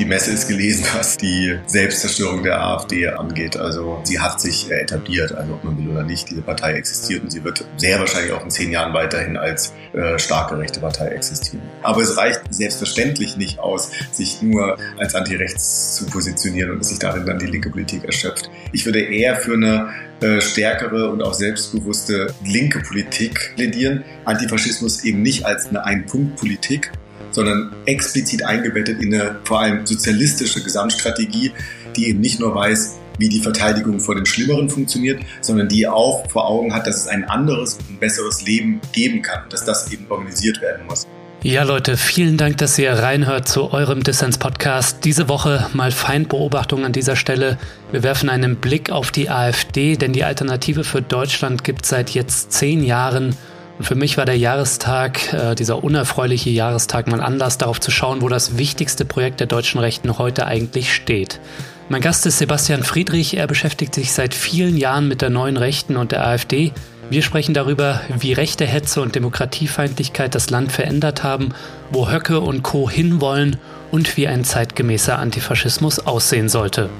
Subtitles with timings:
[0.00, 3.56] die Messe ist gelesen, was die Selbstzerstörung der AfD angeht.
[3.56, 7.30] Also sie hat sich etabliert, also ob man will oder nicht, diese Partei existiert und
[7.30, 11.62] sie wird sehr wahrscheinlich auch in zehn Jahren weiterhin als äh, starke rechte Partei existieren.
[11.82, 17.26] Aber es reicht selbstverständlich nicht aus, sich nur als antirechts zu positionieren und sich darin
[17.26, 18.50] dann die linke Politik erschöpft.
[18.72, 19.90] Ich würde eher für eine
[20.20, 24.04] äh, stärkere und auch selbstbewusste linke Politik plädieren.
[24.24, 26.90] Antifaschismus eben nicht als eine Ein-Punkt-Politik,
[27.30, 31.52] sondern explizit eingebettet in eine vor allem sozialistische Gesamtstrategie,
[31.96, 36.28] die eben nicht nur weiß, wie die Verteidigung vor dem Schlimmeren funktioniert, sondern die auch
[36.30, 40.06] vor Augen hat, dass es ein anderes und besseres Leben geben kann, dass das eben
[40.08, 41.06] organisiert werden muss.
[41.42, 45.06] Ja, Leute, vielen Dank, dass ihr reinhört zu eurem Dissens-Podcast.
[45.06, 47.56] Diese Woche mal Feindbeobachtung an dieser Stelle.
[47.92, 52.52] Wir werfen einen Blick auf die AfD, denn die Alternative für Deutschland gibt seit jetzt
[52.52, 53.36] zehn Jahren.
[53.80, 58.28] Für mich war der Jahrestag, äh, dieser unerfreuliche Jahrestag, mal Anlass darauf zu schauen, wo
[58.28, 61.40] das wichtigste Projekt der deutschen Rechten heute eigentlich steht.
[61.88, 63.36] Mein Gast ist Sebastian Friedrich.
[63.36, 66.72] Er beschäftigt sich seit vielen Jahren mit der neuen Rechten und der AfD.
[67.08, 71.48] Wir sprechen darüber, wie rechte Hetze und Demokratiefeindlichkeit das Land verändert haben,
[71.90, 72.88] wo Höcke und Co.
[72.88, 73.56] hinwollen
[73.90, 76.90] und wie ein zeitgemäßer Antifaschismus aussehen sollte.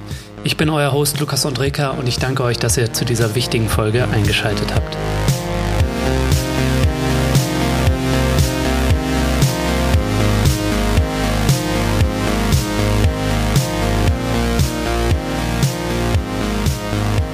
[0.43, 3.69] Ich bin euer Host Lukas Andreka und ich danke euch, dass ihr zu dieser wichtigen
[3.69, 4.97] Folge eingeschaltet habt.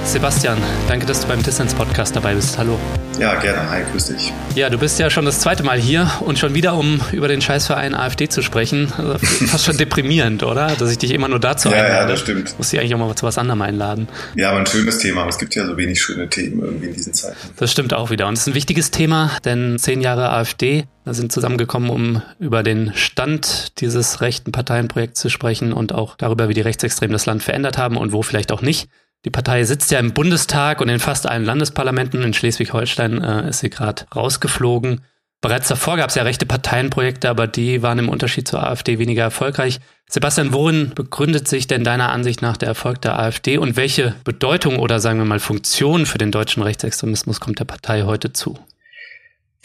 [0.07, 2.57] Sebastian, danke, dass du beim Distance Podcast dabei bist.
[2.57, 2.79] Hallo.
[3.19, 3.69] Ja, gerne.
[3.69, 4.31] Hi, grüß dich.
[4.55, 7.41] Ja, du bist ja schon das zweite Mal hier und schon wieder, um über den
[7.41, 8.93] Scheißverein AfD zu sprechen.
[8.97, 10.75] Also fast schon deprimierend, oder?
[10.79, 11.89] Dass ich dich immer nur dazu einlade.
[11.89, 12.57] Ja, ja, das stimmt.
[12.57, 14.07] Muss ich eigentlich auch mal zu was anderem einladen.
[14.35, 15.21] Ja, aber ein schönes Thema.
[15.21, 17.35] Aber es gibt ja so wenig schöne Themen irgendwie in diesen Zeiten.
[17.57, 18.27] Das stimmt auch wieder.
[18.27, 22.93] Und es ist ein wichtiges Thema, denn zehn Jahre AfD sind zusammengekommen, um über den
[22.95, 27.77] Stand dieses rechten Parteienprojekts zu sprechen und auch darüber, wie die Rechtsextremen das Land verändert
[27.77, 28.87] haben und wo vielleicht auch nicht.
[29.25, 32.21] Die Partei sitzt ja im Bundestag und in fast allen Landesparlamenten.
[32.23, 35.01] In Schleswig-Holstein äh, ist sie gerade rausgeflogen.
[35.39, 39.23] Bereits davor gab es ja rechte Parteienprojekte, aber die waren im Unterschied zur AfD weniger
[39.23, 39.79] erfolgreich.
[40.09, 44.79] Sebastian, worin begründet sich denn deiner Ansicht nach der Erfolg der AfD und welche Bedeutung
[44.79, 48.57] oder sagen wir mal Funktion für den deutschen Rechtsextremismus kommt der Partei heute zu?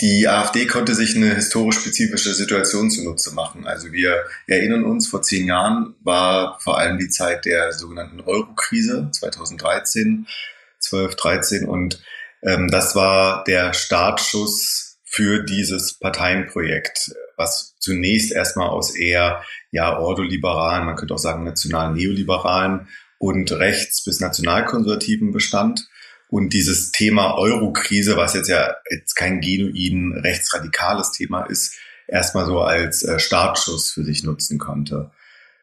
[0.02, 3.68] Die AfD konnte sich eine historisch spezifische Situation zunutze machen.
[3.68, 9.10] Also wir erinnern uns, vor zehn Jahren war vor allem die Zeit der sogenannten Euro-Krise
[9.12, 10.26] 2013,
[10.80, 12.02] 12, 13 und
[12.42, 20.84] ähm, das war der Startschuss für dieses Parteienprojekt, was zunächst erstmal aus eher ja ordoliberalen,
[20.84, 25.86] man könnte auch sagen national neoliberalen und rechts bis nationalkonservativen bestand
[26.32, 31.76] und dieses Thema Euro-Krise, was jetzt ja jetzt kein genuin rechtsradikales Thema ist,
[32.08, 35.10] erstmal so als äh, Startschuss für sich nutzen konnte.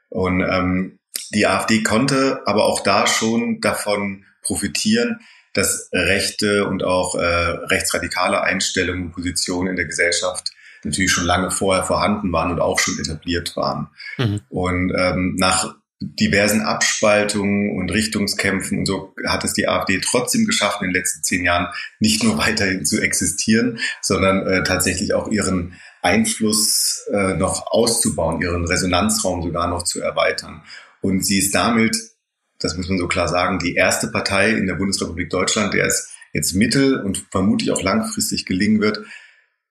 [0.09, 1.00] Und ähm,
[1.34, 5.22] die AfD konnte aber auch da schon davon profitieren,
[5.53, 10.52] dass rechte und auch äh, rechtsradikale Einstellungen und Positionen in der Gesellschaft
[10.84, 13.88] natürlich schon lange vorher vorhanden waren und auch schon etabliert waren.
[14.19, 14.41] Mhm.
[14.50, 20.81] Und ähm, nach diversen Abspaltungen und Richtungskämpfen und so hat es die AfD trotzdem geschafft,
[20.81, 21.67] in den letzten zehn Jahren
[21.99, 28.65] nicht nur weiterhin zu existieren, sondern äh, tatsächlich auch ihren Einfluss äh, noch auszubauen, ihren
[28.65, 30.63] Resonanzraum sogar noch zu erweitern.
[31.01, 31.97] Und sie ist damit,
[32.59, 36.13] das muss man so klar sagen, die erste Partei in der Bundesrepublik Deutschland, der es
[36.31, 39.01] jetzt mittel- und vermutlich auch langfristig gelingen wird,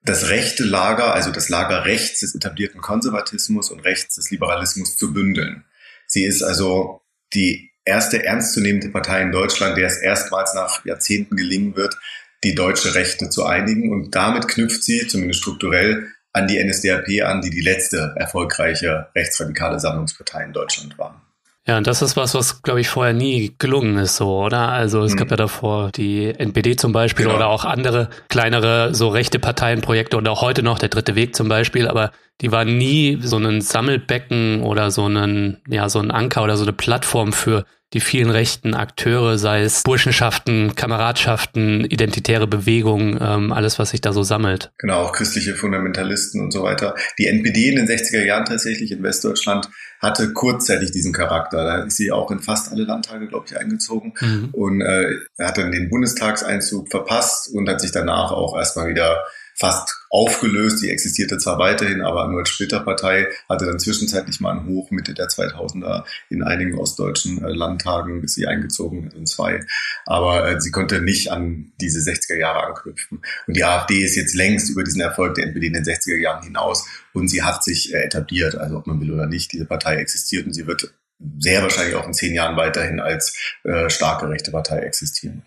[0.02, 5.12] das rechte Lager, also das Lager rechts des etablierten Konservatismus und rechts des Liberalismus zu
[5.12, 5.64] bündeln.
[6.08, 7.02] Sie ist also
[7.34, 11.96] die erste ernstzunehmende Partei in Deutschland, der es erstmals nach Jahrzehnten gelingen wird,
[12.44, 13.92] die deutsche Rechte zu einigen.
[13.92, 19.80] Und damit knüpft sie, zumindest strukturell, an die NSDAP an, die die letzte erfolgreiche rechtsradikale
[19.80, 21.27] Sammlungspartei in Deutschland war.
[21.68, 24.70] Ja, und das ist was, was, glaube ich, vorher nie gelungen ist, so, oder?
[24.70, 25.18] Also es hm.
[25.18, 27.36] gab ja davor die NPD zum Beispiel genau.
[27.36, 31.50] oder auch andere kleinere, so rechte Parteienprojekte und auch heute noch der Dritte Weg zum
[31.50, 36.42] Beispiel, aber die waren nie so ein Sammelbecken oder so ein, ja, so ein Anker
[36.42, 43.18] oder so eine Plattform für die vielen rechten Akteure, sei es Burschenschaften, Kameradschaften, identitäre Bewegungen,
[43.20, 44.70] ähm, alles, was sich da so sammelt.
[44.78, 46.94] Genau, auch christliche Fundamentalisten und so weiter.
[47.18, 49.68] Die NPD in den 60er Jahren tatsächlich in Westdeutschland
[50.00, 51.64] hatte kurzzeitig diesen Charakter.
[51.64, 54.48] Da ist sie auch in fast alle Landtage, glaube ich, eingezogen mhm.
[54.52, 59.24] und äh, er hat dann den Bundestagseinzug verpasst und hat sich danach auch erstmal wieder
[59.56, 60.82] fast aufgelöst.
[60.82, 65.14] Die existierte zwar weiterhin, aber nur als Splitterpartei, hatte dann zwischenzeitlich mal einen Hoch Mitte
[65.14, 69.60] der 2000er in einigen ostdeutschen äh, Landtagen, bis sie eingezogen in zwei.
[70.06, 73.20] Aber äh, sie konnte nicht an diese 60er Jahre anknüpfen.
[73.46, 76.42] Und die AfD ist jetzt längst über diesen Erfolg der NPD in den 60er Jahren
[76.42, 78.54] hinaus und sie hat sich äh, etabliert.
[78.54, 80.92] Also ob man will oder nicht, diese Partei existiert und sie wird
[81.38, 85.42] sehr wahrscheinlich auch in zehn Jahren weiterhin als äh, starke rechte Partei existieren.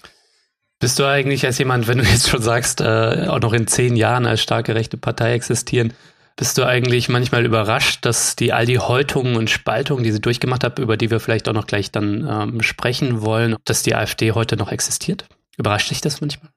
[0.82, 3.96] Bist du eigentlich als jemand, wenn du jetzt schon sagst, äh, auch noch in zehn
[3.96, 5.94] Jahren als starke rechte Partei existieren,
[6.36, 10.64] bist du eigentlich manchmal überrascht, dass die all die Häutungen und Spaltungen, die sie durchgemacht
[10.64, 14.32] hat, über die wir vielleicht auch noch gleich dann ähm, sprechen wollen, dass die AfD
[14.32, 15.28] heute noch existiert?
[15.56, 16.52] Überrascht dich das manchmal?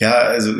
[0.00, 0.54] Ja, also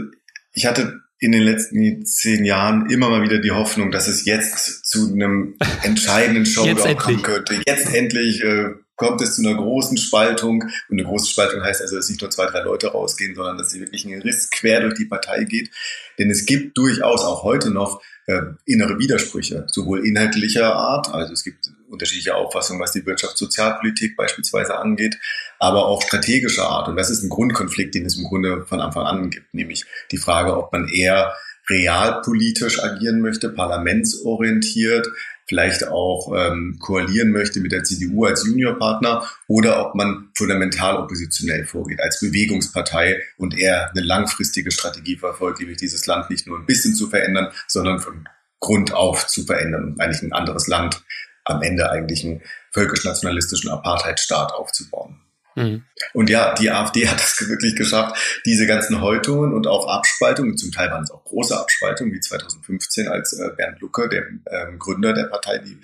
[0.53, 4.87] ich hatte in den letzten zehn Jahren immer mal wieder die Hoffnung, dass es jetzt
[4.87, 7.61] zu einem entscheidenden Showdown kommen könnte.
[7.67, 8.67] Jetzt endlich äh,
[9.03, 10.63] kommt es zu einer großen Spaltung.
[10.63, 13.71] Und eine große Spaltung heißt also, dass nicht nur zwei, drei Leute rausgehen, sondern dass
[13.71, 15.71] sie wirklich einen Riss quer durch die Partei geht.
[16.19, 21.43] Denn es gibt durchaus auch heute noch äh, innere Widersprüche, sowohl inhaltlicher Art, also es
[21.43, 25.19] gibt unterschiedliche Auffassungen, was die Wirtschafts-Sozialpolitik beispielsweise angeht,
[25.59, 26.89] aber auch strategischer Art.
[26.89, 30.19] Und das ist ein Grundkonflikt, den es im Grunde von Anfang an gibt, nämlich die
[30.19, 31.35] Frage, ob man eher
[31.69, 35.09] realpolitisch agieren möchte, parlamentsorientiert,
[35.53, 41.67] vielleicht auch ähm, koalieren möchte mit der CDU als Juniorpartner oder ob man fundamental oppositionell
[41.67, 46.65] vorgeht, als Bewegungspartei und eher eine langfristige Strategie verfolgt, nämlich dieses Land nicht nur ein
[46.65, 48.27] bisschen zu verändern, sondern von
[48.61, 51.03] Grund auf zu verändern und eigentlich ein anderes Land
[51.45, 52.41] am Ende eigentlich einen
[52.71, 55.21] völkisch-nationalistischen Apartheidstaat aufzubauen.
[55.55, 55.85] Mhm.
[56.15, 58.17] Und ja, die AfD hat es wirklich geschafft,
[58.47, 63.09] diese ganzen Häutungen und auch Abspaltungen, zum Teil waren es auch große Abspaltungen, wie 2015,
[63.09, 65.79] als äh, Bernd Lucke, der ähm, Gründer der Partei, die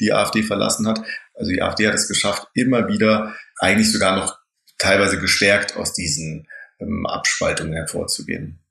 [0.00, 1.00] die AfD verlassen hat.
[1.34, 4.38] Also die AfD hat es geschafft, immer wieder eigentlich sogar noch
[4.78, 6.48] teilweise gestärkt aus diesen
[6.80, 8.61] ähm, Abspaltungen hervorzugehen.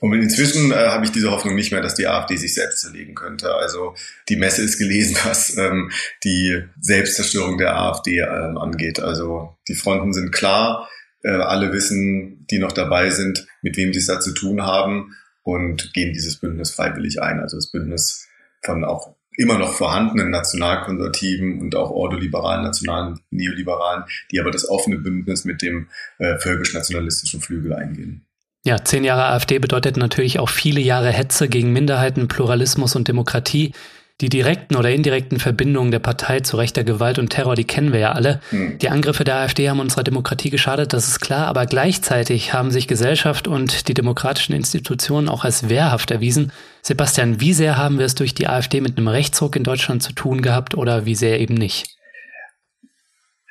[0.00, 3.14] Und inzwischen äh, habe ich diese Hoffnung nicht mehr, dass die AfD sich selbst zerlegen
[3.14, 3.54] könnte.
[3.54, 3.94] Also
[4.28, 5.90] die Messe ist gelesen, was ähm,
[6.24, 9.00] die Selbstzerstörung der AfD ähm, angeht.
[9.00, 10.88] Also die Fronten sind klar.
[11.22, 15.16] Äh, alle wissen, die noch dabei sind, mit wem sie es da zu tun haben
[15.42, 17.40] und gehen dieses Bündnis freiwillig ein.
[17.40, 18.28] Also das Bündnis
[18.62, 24.98] von auch immer noch vorhandenen nationalkonservativen und auch ordoliberalen, nationalen Neoliberalen, die aber das offene
[24.98, 28.27] Bündnis mit dem äh, völkisch-nationalistischen Flügel eingehen.
[28.68, 33.72] Ja, zehn Jahre AfD bedeutet natürlich auch viele Jahre Hetze gegen Minderheiten, Pluralismus und Demokratie.
[34.20, 38.00] Die direkten oder indirekten Verbindungen der Partei zu rechter Gewalt und Terror, die kennen wir
[38.00, 38.42] ja alle.
[38.50, 38.76] Hm.
[38.76, 42.86] Die Angriffe der AfD haben unserer Demokratie geschadet, das ist klar, aber gleichzeitig haben sich
[42.86, 46.52] Gesellschaft und die demokratischen Institutionen auch als wehrhaft erwiesen.
[46.82, 50.12] Sebastian, wie sehr haben wir es durch die AfD mit einem Rechtsruck in Deutschland zu
[50.12, 51.97] tun gehabt oder wie sehr eben nicht?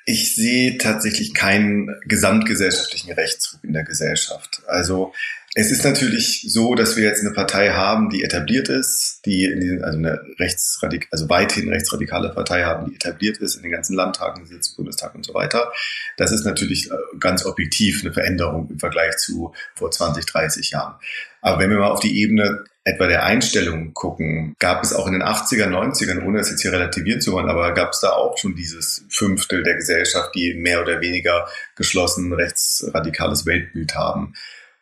[0.10, 4.62] Ich sehe tatsächlich keinen gesamtgesellschaftlichen Rechtsruck in der Gesellschaft.
[4.66, 5.12] Also
[5.54, 9.60] es ist natürlich so, dass wir jetzt eine Partei haben, die etabliert ist, die in
[9.60, 13.98] den, also eine rechtsradik also weithin rechtsradikale Partei haben, die etabliert ist, in den ganzen
[13.98, 15.74] Landtagen sitzt, Bundestag und so weiter.
[16.16, 20.96] Das ist natürlich äh, ganz objektiv eine Veränderung im Vergleich zu vor 20, 30 Jahren.
[21.42, 25.14] Aber wenn wir mal auf die Ebene etwa der Einstellung gucken, gab es auch in
[25.14, 28.38] den 80er, 90ern, ohne es jetzt hier relativieren zu wollen, aber gab es da auch
[28.38, 34.34] schon dieses Fünftel der Gesellschaft, die mehr oder weniger geschlossen rechtsradikales Weltbild haben.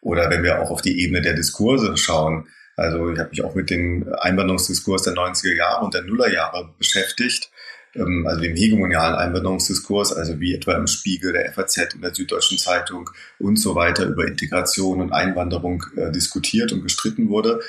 [0.01, 3.55] Oder wenn wir auch auf die Ebene der Diskurse schauen, also ich habe mich auch
[3.55, 7.49] mit dem Einwanderungsdiskurs der 90er Jahre und der Nullerjahre beschäftigt,
[7.95, 12.57] ähm, also dem hegemonialen Einwanderungsdiskurs, also wie etwa im Spiegel, der FAZ, in der Süddeutschen
[12.57, 13.09] Zeitung
[13.39, 17.61] und so weiter über Integration und Einwanderung äh, diskutiert und gestritten wurde.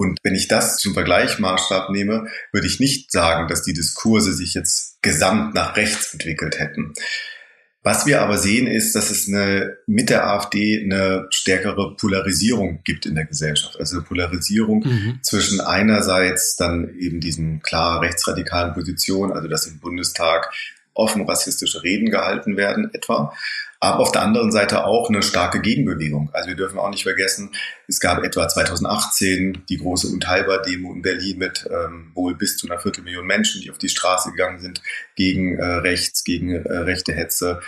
[0.00, 4.54] Und wenn ich das zum Vergleichmaßstab nehme, würde ich nicht sagen, dass die Diskurse sich
[4.54, 6.94] jetzt gesamt nach rechts entwickelt hätten.
[7.82, 13.04] Was wir aber sehen, ist, dass es eine, mit der AfD eine stärkere Polarisierung gibt
[13.04, 13.78] in der Gesellschaft.
[13.78, 15.18] Also eine Polarisierung mhm.
[15.20, 20.50] zwischen einerseits dann eben diesen klar rechtsradikalen Positionen, also dass im Bundestag
[20.94, 23.34] offen rassistische Reden gehalten werden etwa,
[23.80, 26.28] aber auf der anderen Seite auch eine starke Gegenbewegung.
[26.34, 27.50] Also wir dürfen auch nicht vergessen,
[27.88, 32.78] es gab etwa 2018 die große Unteilbar-Demo in Berlin mit ähm, wohl bis zu einer
[32.78, 34.82] Viertelmillion Menschen, die auf die Straße gegangen sind
[35.16, 37.60] gegen äh, rechts, gegen äh, rechte Hetze.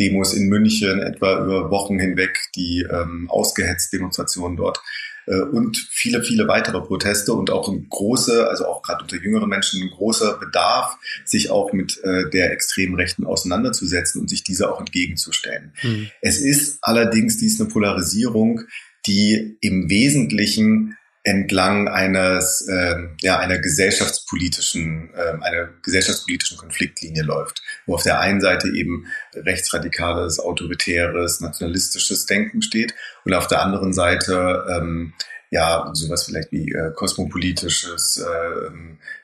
[0.00, 4.80] Demos in München etwa über Wochen hinweg, die ähm, ausgehetzt Demonstrationen dort.
[5.26, 9.48] Äh, und viele, viele weitere Proteste und auch ein großer, also auch gerade unter jüngeren
[9.48, 14.72] Menschen, ein großer Bedarf, sich auch mit äh, der extremen Rechten auseinanderzusetzen und sich dieser
[14.72, 15.72] auch entgegenzustellen.
[15.82, 16.10] Mhm.
[16.20, 18.62] Es ist allerdings dies eine Polarisierung,
[19.06, 27.94] die im Wesentlichen entlang eines äh, ja einer gesellschaftspolitischen äh, einer gesellschaftspolitischen Konfliktlinie läuft, wo
[27.94, 34.64] auf der einen Seite eben rechtsradikales, autoritäres, nationalistisches Denken steht und auf der anderen Seite
[34.70, 35.12] ähm,
[35.50, 38.70] ja sowas vielleicht wie äh, kosmopolitisches, äh,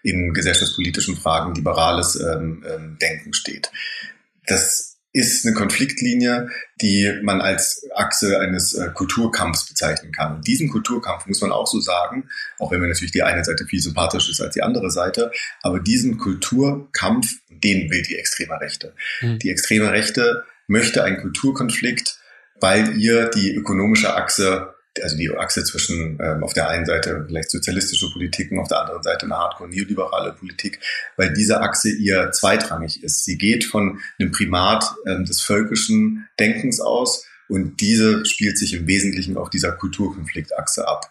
[0.02, 3.70] in gesellschaftspolitischen Fragen liberales ähm, ähm, Denken steht.
[4.46, 6.50] Das ist eine Konfliktlinie,
[6.82, 10.36] die man als Achse eines äh, Kulturkampfs bezeichnen kann.
[10.36, 13.64] Und diesen Kulturkampf muss man auch so sagen, auch wenn mir natürlich die eine Seite
[13.64, 15.32] viel sympathischer ist als die andere Seite,
[15.62, 18.92] aber diesen Kulturkampf, den will die extreme Rechte.
[19.22, 19.38] Mhm.
[19.38, 22.18] Die extreme Rechte möchte einen Kulturkonflikt,
[22.60, 27.50] weil ihr die ökonomische Achse also die Achse zwischen ähm, auf der einen Seite vielleicht
[27.50, 30.80] sozialistische Politiken, auf der anderen Seite eine hardcore neoliberale Politik,
[31.16, 33.24] weil diese Achse ihr zweitrangig ist.
[33.24, 38.86] Sie geht von einem Primat ähm, des völkischen Denkens aus und diese spielt sich im
[38.86, 41.10] Wesentlichen auf dieser Kulturkonfliktachse ab.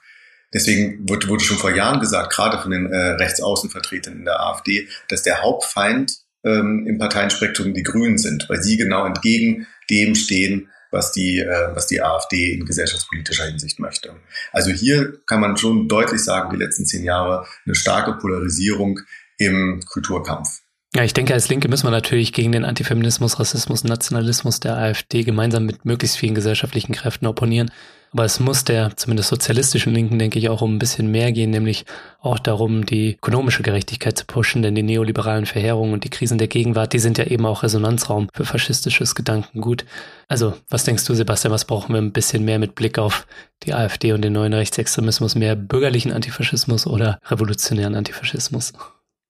[0.53, 4.87] Deswegen wurde, wurde schon vor Jahren gesagt, gerade von den äh, Rechtsaußenvertretern in der AfD,
[5.09, 10.69] dass der Hauptfeind ähm, im Parteienspektrum die Grünen sind, weil sie genau entgegen dem stehen,
[10.95, 14.15] was die, äh, was die AfD in gesellschaftspolitischer Hinsicht möchte.
[14.51, 19.01] Also hier kann man schon deutlich sagen, die letzten zehn Jahre eine starke Polarisierung
[19.37, 20.61] im Kulturkampf.
[20.93, 25.23] Ja, ich denke, als Linke müssen wir natürlich gegen den Antifeminismus, Rassismus, Nationalismus der AfD
[25.23, 27.69] gemeinsam mit möglichst vielen gesellschaftlichen Kräften opponieren.
[28.15, 31.49] Aber es muss der zumindest sozialistischen Linken, denke ich, auch um ein bisschen mehr gehen,
[31.49, 31.83] nämlich
[32.21, 36.47] auch darum, die ökonomische Gerechtigkeit zu pushen, denn die neoliberalen Verheerungen und die Krisen der
[36.47, 39.83] Gegenwart, die sind ja eben auch Resonanzraum für faschistisches Gedankengut.
[40.29, 43.27] Also, was denkst du, Sebastian, was brauchen wir ein bisschen mehr mit Blick auf
[43.63, 48.71] die AfD und den neuen Rechtsextremismus, mehr bürgerlichen Antifaschismus oder revolutionären Antifaschismus?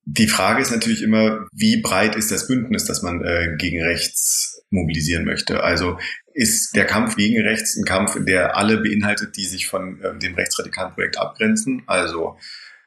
[0.08, 4.62] Die Frage ist natürlich immer, wie breit ist das Bündnis, das man äh, gegen rechts
[4.70, 5.64] mobilisieren möchte.
[5.64, 5.98] Also
[6.32, 10.34] ist der Kampf gegen rechts ein Kampf, der alle beinhaltet, die sich von äh, dem
[10.34, 11.82] rechtsradikalen Projekt abgrenzen.
[11.88, 12.38] Also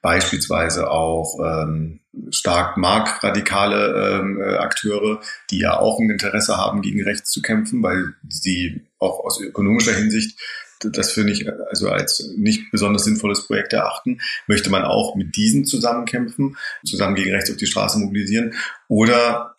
[0.02, 2.00] beispielsweise auch ähm,
[2.32, 7.84] stark markradikale ähm, äh, Akteure, die ja auch ein Interesse haben, gegen rechts zu kämpfen,
[7.84, 10.40] weil sie auch aus ökonomischer Hinsicht
[10.80, 14.20] das finde ich also als nicht besonders sinnvolles Projekt erachten.
[14.48, 18.54] Möchte man auch mit diesen zusammenkämpfen, zusammen gegen rechts auf die Straße mobilisieren?
[18.88, 19.56] Oder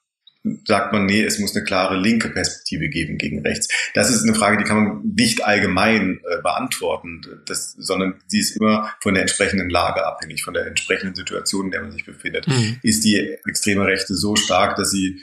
[0.65, 3.69] sagt man, nee, es muss eine klare linke Perspektive geben gegen rechts.
[3.93, 8.57] Das ist eine Frage, die kann man nicht allgemein äh, beantworten, das, sondern sie ist
[8.57, 12.49] immer von der entsprechenden Lage abhängig, von der entsprechenden Situation, in der man sich befindet.
[12.49, 12.79] Mhm.
[12.83, 15.21] Ist die extreme Rechte so stark, dass sie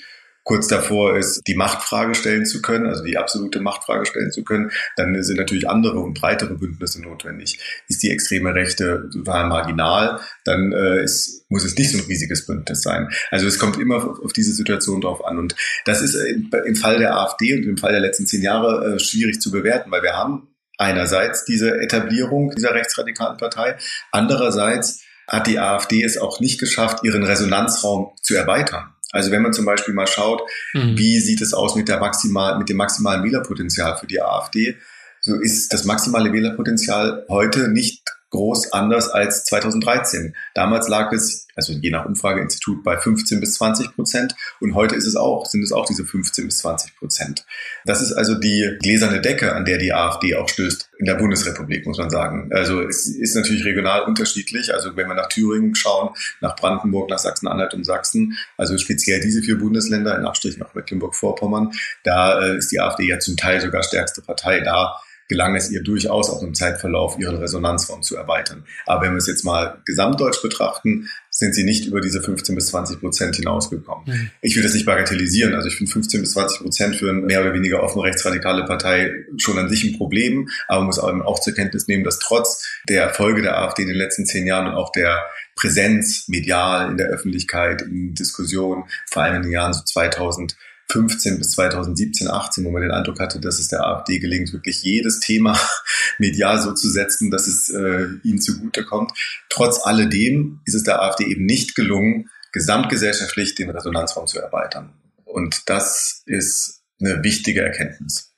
[0.48, 4.72] kurz davor ist, die Machtfrage stellen zu können, also die absolute Machtfrage stellen zu können,
[4.96, 7.60] dann sind natürlich andere und breitere Bündnisse notwendig.
[7.90, 12.46] Ist die extreme Rechte total marginal, dann äh, ist, muss es nicht so ein riesiges
[12.46, 13.10] Bündnis sein.
[13.30, 15.38] Also es kommt immer auf diese Situation drauf an.
[15.38, 19.00] Und das ist im Fall der AfD und im Fall der letzten zehn Jahre äh,
[19.00, 23.76] schwierig zu bewerten, weil wir haben einerseits diese Etablierung dieser rechtsradikalen Partei,
[24.12, 28.94] andererseits hat die AfD es auch nicht geschafft, ihren Resonanzraum zu erweitern.
[29.12, 30.42] Also wenn man zum Beispiel mal schaut,
[30.74, 30.98] mhm.
[30.98, 34.78] wie sieht es aus mit der maximal, mit dem maximalen Wählerpotenzial für die AfD,
[35.22, 40.36] so ist das maximale Wählerpotenzial heute nicht groß anders als 2013.
[40.54, 45.08] Damals lag es, also je nach Umfrageinstitut, bei 15 bis 20 Prozent und heute ist
[45.08, 47.46] es auch, sind es auch diese 15 bis 20 Prozent.
[47.86, 51.86] Das ist also die gläserne Decke, an der die AfD auch stößt in der Bundesrepublik,
[51.88, 52.52] muss man sagen.
[52.54, 54.74] Also es ist natürlich regional unterschiedlich.
[54.74, 59.42] Also wenn wir nach Thüringen schauen, nach Brandenburg, nach Sachsen-Anhalt und Sachsen, also speziell diese
[59.42, 61.72] vier Bundesländer in Abstrich nach Mecklenburg-Vorpommern,
[62.04, 64.60] da äh, ist die AfD ja zum Teil sogar stärkste Partei.
[64.60, 68.66] Da gelang es ihr durchaus auch im Zeitverlauf ihren Resonanzraum zu erweitern.
[68.86, 72.68] Aber wenn wir es jetzt mal gesamtdeutsch betrachten, sind sie nicht über diese 15 bis
[72.68, 74.06] 20 Prozent hinausgekommen.
[74.08, 74.30] Mhm.
[74.42, 75.54] Ich will das nicht bagatellisieren.
[75.54, 79.12] Also ich finde 15 bis 20 Prozent für eine mehr oder weniger offen rechtsradikale Partei
[79.38, 83.04] schon an sich ein Problem, aber man muss auch zur Kenntnis nehmen, dass trotz der
[83.04, 87.08] Erfolge der AfD in den letzten zehn Jahren und auch der Präsenz medial in der
[87.08, 90.56] Öffentlichkeit, in Diskussionen, vor allem in den Jahren so 2000
[90.90, 94.84] 2015 bis 2017, 18, wo man den Eindruck hatte, dass es der AfD gelingt, wirklich
[94.84, 95.60] jedes Thema
[96.18, 99.12] medial so zu setzen, dass es äh, ihnen zugutekommt.
[99.50, 104.94] Trotz alledem ist es der AfD eben nicht gelungen, gesamtgesellschaftlich den Resonanzraum zu erweitern.
[105.26, 108.34] Und das ist eine wichtige Erkenntnis.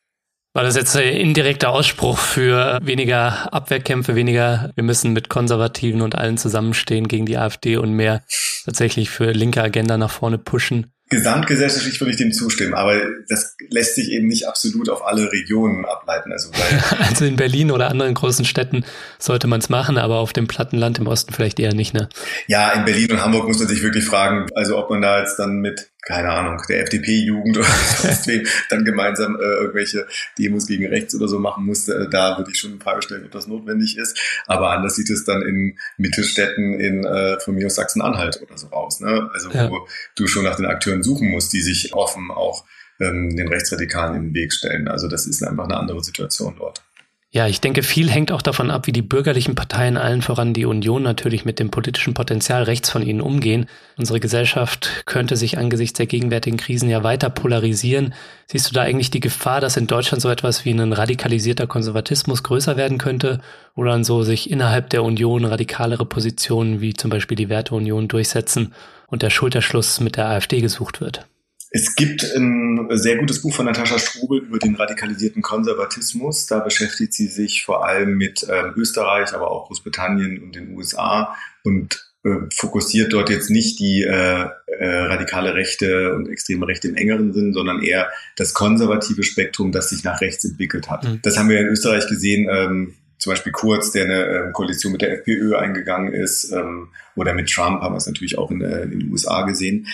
[0.53, 6.15] War das jetzt ein indirekter Ausspruch für weniger Abwehrkämpfe, weniger, wir müssen mit Konservativen und
[6.15, 8.23] allen zusammenstehen gegen die AfD und mehr
[8.65, 10.91] tatsächlich für linke Agenda nach vorne pushen?
[11.09, 15.83] Gesamtgesellschaftlich würde ich dem zustimmen, aber das lässt sich eben nicht absolut auf alle Regionen
[15.85, 16.31] ableiten.
[16.31, 16.51] Also,
[16.99, 18.85] also in Berlin oder anderen großen Städten
[19.17, 22.09] sollte man es machen, aber auf dem Plattenland im Osten vielleicht eher nicht, ne?
[22.45, 25.37] Ja, in Berlin und Hamburg muss man sich wirklich fragen, also ob man da jetzt
[25.39, 30.87] dann mit keine Ahnung, der FDP-Jugend oder sonst wem dann gemeinsam äh, irgendwelche Demos gegen
[30.87, 33.97] rechts oder so machen musste, da würde ich schon in Frage stellen, ob das notwendig
[33.97, 34.17] ist.
[34.47, 38.69] Aber anders sieht es dann in Mittelstädten in äh, von mir aus Sachsen-Anhalt oder so
[38.71, 38.99] aus.
[39.01, 39.29] Ne?
[39.33, 39.69] Also ja.
[39.69, 42.65] wo du schon nach den Akteuren suchen musst, die sich offen auch
[42.99, 44.87] ähm, den Rechtsradikalen in den Weg stellen.
[44.87, 46.81] Also das ist einfach eine andere Situation dort.
[47.31, 50.65] Ja, ich denke, viel hängt auch davon ab, wie die bürgerlichen Parteien, allen voran die
[50.65, 53.67] Union natürlich mit dem politischen Potenzial rechts von ihnen umgehen.
[53.97, 58.15] Unsere Gesellschaft könnte sich angesichts der gegenwärtigen Krisen ja weiter polarisieren.
[58.47, 62.41] Siehst du da eigentlich die Gefahr, dass in Deutschland so etwas wie ein radikalisierter Konservatismus
[62.41, 63.41] größer werden könnte
[63.75, 68.73] oder dann so sich innerhalb der Union radikalere Positionen wie zum Beispiel die Werteunion durchsetzen
[69.05, 71.27] und der Schulterschluss mit der AfD gesucht wird?
[71.71, 76.47] Es gibt ein sehr gutes Buch von Natascha Strubel über den radikalisierten Konservatismus.
[76.47, 81.35] Da beschäftigt sie sich vor allem mit äh, Österreich, aber auch Großbritannien und den USA
[81.63, 86.95] und äh, fokussiert dort jetzt nicht die äh, äh, radikale Rechte und extreme Rechte im
[86.95, 91.03] engeren Sinn, sondern eher das konservative Spektrum, das sich nach rechts entwickelt hat.
[91.03, 91.19] Mhm.
[91.21, 92.49] Das haben wir in Österreich gesehen.
[92.51, 97.33] Ähm, zum Beispiel Kurz, der eine ähm, Koalition mit der FPÖ eingegangen ist, ähm, oder
[97.33, 99.87] mit Trump haben wir es natürlich auch in, äh, in den USA gesehen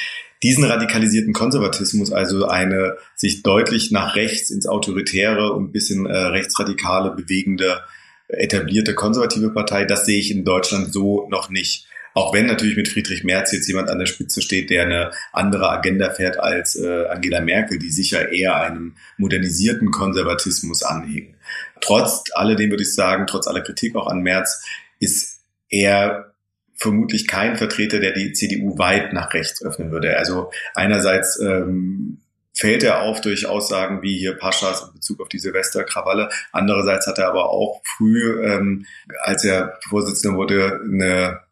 [0.46, 7.16] diesen radikalisierten Konservatismus, also eine sich deutlich nach rechts ins Autoritäre und bisschen äh, rechtsradikale
[7.16, 7.82] bewegende
[8.28, 11.88] etablierte konservative Partei, das sehe ich in Deutschland so noch nicht.
[12.14, 15.68] Auch wenn natürlich mit Friedrich Merz jetzt jemand an der Spitze steht, der eine andere
[15.72, 21.38] Agenda fährt als äh, Angela Merkel, die sicher eher einem modernisierten Konservatismus anhängen.
[21.82, 24.64] Trotz alledem würde ich sagen, trotz aller Kritik auch an Merz,
[25.00, 26.35] ist er
[26.78, 30.18] vermutlich kein Vertreter, der die CDU weit nach rechts öffnen würde.
[30.18, 32.20] Also einerseits ähm,
[32.54, 36.30] fällt er auf durch Aussagen wie hier Paschas in Bezug auf die Silvesterkrawalle.
[36.52, 38.86] Andererseits hat er aber auch früh, ähm,
[39.24, 41.46] als er Vorsitzender wurde, eine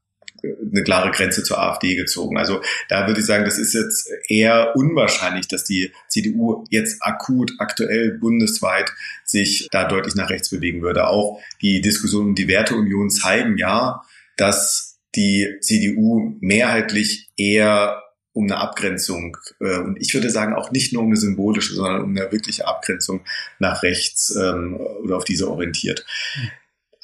[0.44, 2.38] eine klare Grenze zur AfD gezogen.
[2.38, 7.54] Also da würde ich sagen, das ist jetzt eher unwahrscheinlich, dass die CDU jetzt akut,
[7.60, 8.92] aktuell bundesweit
[9.24, 11.08] sich da deutlich nach rechts bewegen würde.
[11.08, 14.02] Auch die Diskussionen um die Werteunion zeigen ja,
[14.36, 14.83] dass
[15.16, 18.02] die CDU mehrheitlich eher
[18.34, 22.04] um eine Abgrenzung äh, und ich würde sagen auch nicht nur um eine symbolische, sondern
[22.04, 23.22] um eine wirkliche Abgrenzung
[23.60, 26.04] nach rechts ähm, oder auf diese orientiert.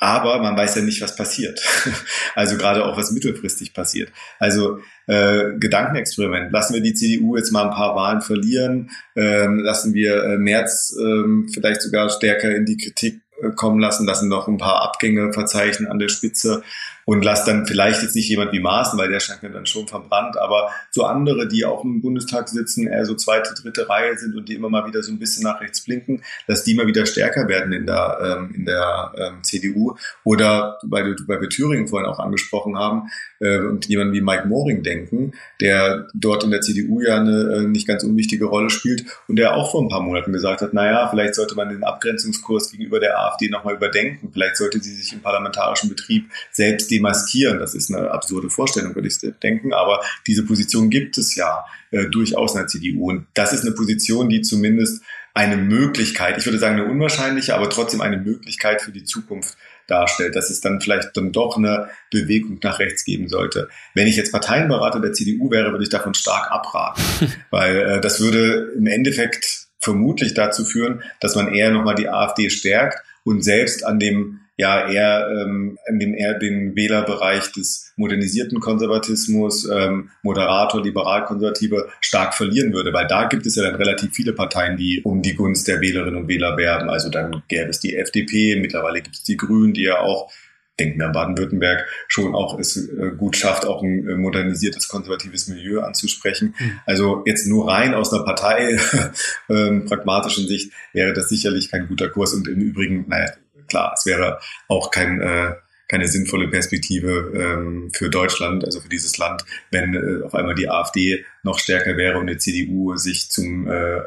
[0.02, 1.62] Aber man weiß ja nicht, was passiert.
[2.36, 4.14] Also gerade auch, was mittelfristig passiert.
[4.40, 6.54] Also äh, Gedankenexperiment.
[6.54, 10.96] Lassen wir die CDU jetzt mal ein paar Wahlen verlieren, ähm, lassen wir äh, März
[10.98, 15.34] ähm, vielleicht sogar stärker in die Kritik äh, kommen lassen, lassen noch ein paar Abgänge
[15.34, 16.64] verzeichnen an der Spitze
[17.10, 19.88] und lass dann vielleicht jetzt nicht jemand wie Maaßen, weil der scheint mir dann schon
[19.88, 24.36] verbrannt, aber so andere, die auch im Bundestag sitzen, eher so zweite, dritte Reihe sind
[24.36, 27.08] und die immer mal wieder so ein bisschen nach rechts blinken, dass die mal wieder
[27.08, 29.96] stärker werden in der, ähm, in der ähm, CDU.
[30.24, 34.84] Oder weil, weil wir Thüringen vorhin auch angesprochen haben äh, und jemand wie Mike Moring
[34.84, 35.32] denken,
[35.62, 39.56] der dort in der CDU ja eine äh, nicht ganz unwichtige Rolle spielt und der
[39.56, 43.20] auch vor ein paar Monaten gesagt hat, naja, vielleicht sollte man den Abgrenzungskurs gegenüber der
[43.20, 44.30] AfD nochmal überdenken.
[44.32, 47.60] Vielleicht sollte sie sich im parlamentarischen Betrieb selbst demaskieren.
[47.60, 49.74] Das ist eine absurde Vorstellung, würde ich denken.
[49.74, 53.10] Aber diese Position gibt es ja äh, durchaus in der CDU.
[53.10, 57.70] Und das ist eine Position, die zumindest eine Möglichkeit, ich würde sagen eine unwahrscheinliche, aber
[57.70, 59.58] trotzdem eine Möglichkeit für die Zukunft
[59.88, 63.70] darstellt, dass es dann vielleicht dann doch eine Bewegung nach rechts geben sollte.
[63.94, 67.02] Wenn ich jetzt Parteienberater der CDU wäre, würde ich davon stark abraten,
[67.52, 72.50] weil äh, das würde im Endeffekt vermutlich dazu führen, dass man eher nochmal die AfD
[72.50, 80.10] stärkt und selbst an dem ja eher ähm, eher den Wählerbereich des modernisierten Konservatismus, ähm,
[80.22, 85.02] Moderator, liberal-konservative stark verlieren würde, weil da gibt es ja dann relativ viele Parteien, die
[85.02, 86.90] um die Gunst der Wählerinnen und Wähler werben.
[86.90, 90.30] Also dann gäbe es die FDP, mittlerweile gibt es die Grünen, die ja auch
[90.78, 95.50] denken wir an Baden-Württemberg, schon auch es äh, gut schafft, auch ein äh, modernisiertes konservatives
[95.50, 96.56] Milieu anzusprechen.
[96.58, 96.80] Mhm.
[96.86, 98.80] Also jetzt nur rein aus einer Partei
[99.50, 103.32] ähm, pragmatischen Sicht wäre das sicherlich kein guter Kurs und im Übrigen, naja,
[103.70, 105.54] klar, es wäre auch kein, äh,
[105.88, 110.70] keine sinnvolle Perspektive ähm, für Deutschland, also für dieses Land, wenn äh, auf einmal die
[110.70, 114.02] AfD noch stärker wäre und die CDU sich zum, äh,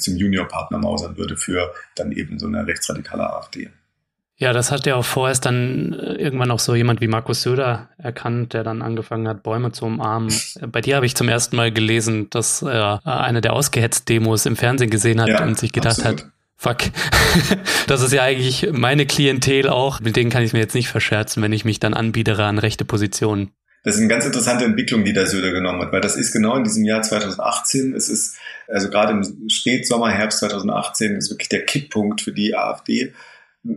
[0.00, 3.70] zum Juniorpartner mausern würde für dann eben so eine rechtsradikale AfD.
[4.40, 7.90] Ja, das hat ja auch vorerst dann äh, irgendwann auch so jemand wie Markus Söder
[7.98, 10.32] erkannt, der dann angefangen hat, Bäume zu umarmen.
[10.72, 14.88] Bei dir habe ich zum ersten Mal gelesen, dass er eine der Ausgehetzt-Demos im Fernsehen
[14.88, 16.22] gesehen hat ja, und sich gedacht absolut.
[16.22, 16.78] hat, fuck,
[17.86, 20.00] das ist ja eigentlich meine Klientel auch.
[20.00, 22.84] Mit denen kann ich mir jetzt nicht verscherzen, wenn ich mich dann anbiedere an rechte
[22.84, 23.50] Positionen.
[23.82, 26.54] Das ist eine ganz interessante Entwicklung, die der Söder genommen hat, weil das ist genau
[26.56, 27.94] in diesem Jahr 2018.
[27.94, 28.36] Es ist,
[28.68, 33.14] also gerade im Spätsommer, Herbst 2018 ist wirklich der Kipppunkt für die AfD.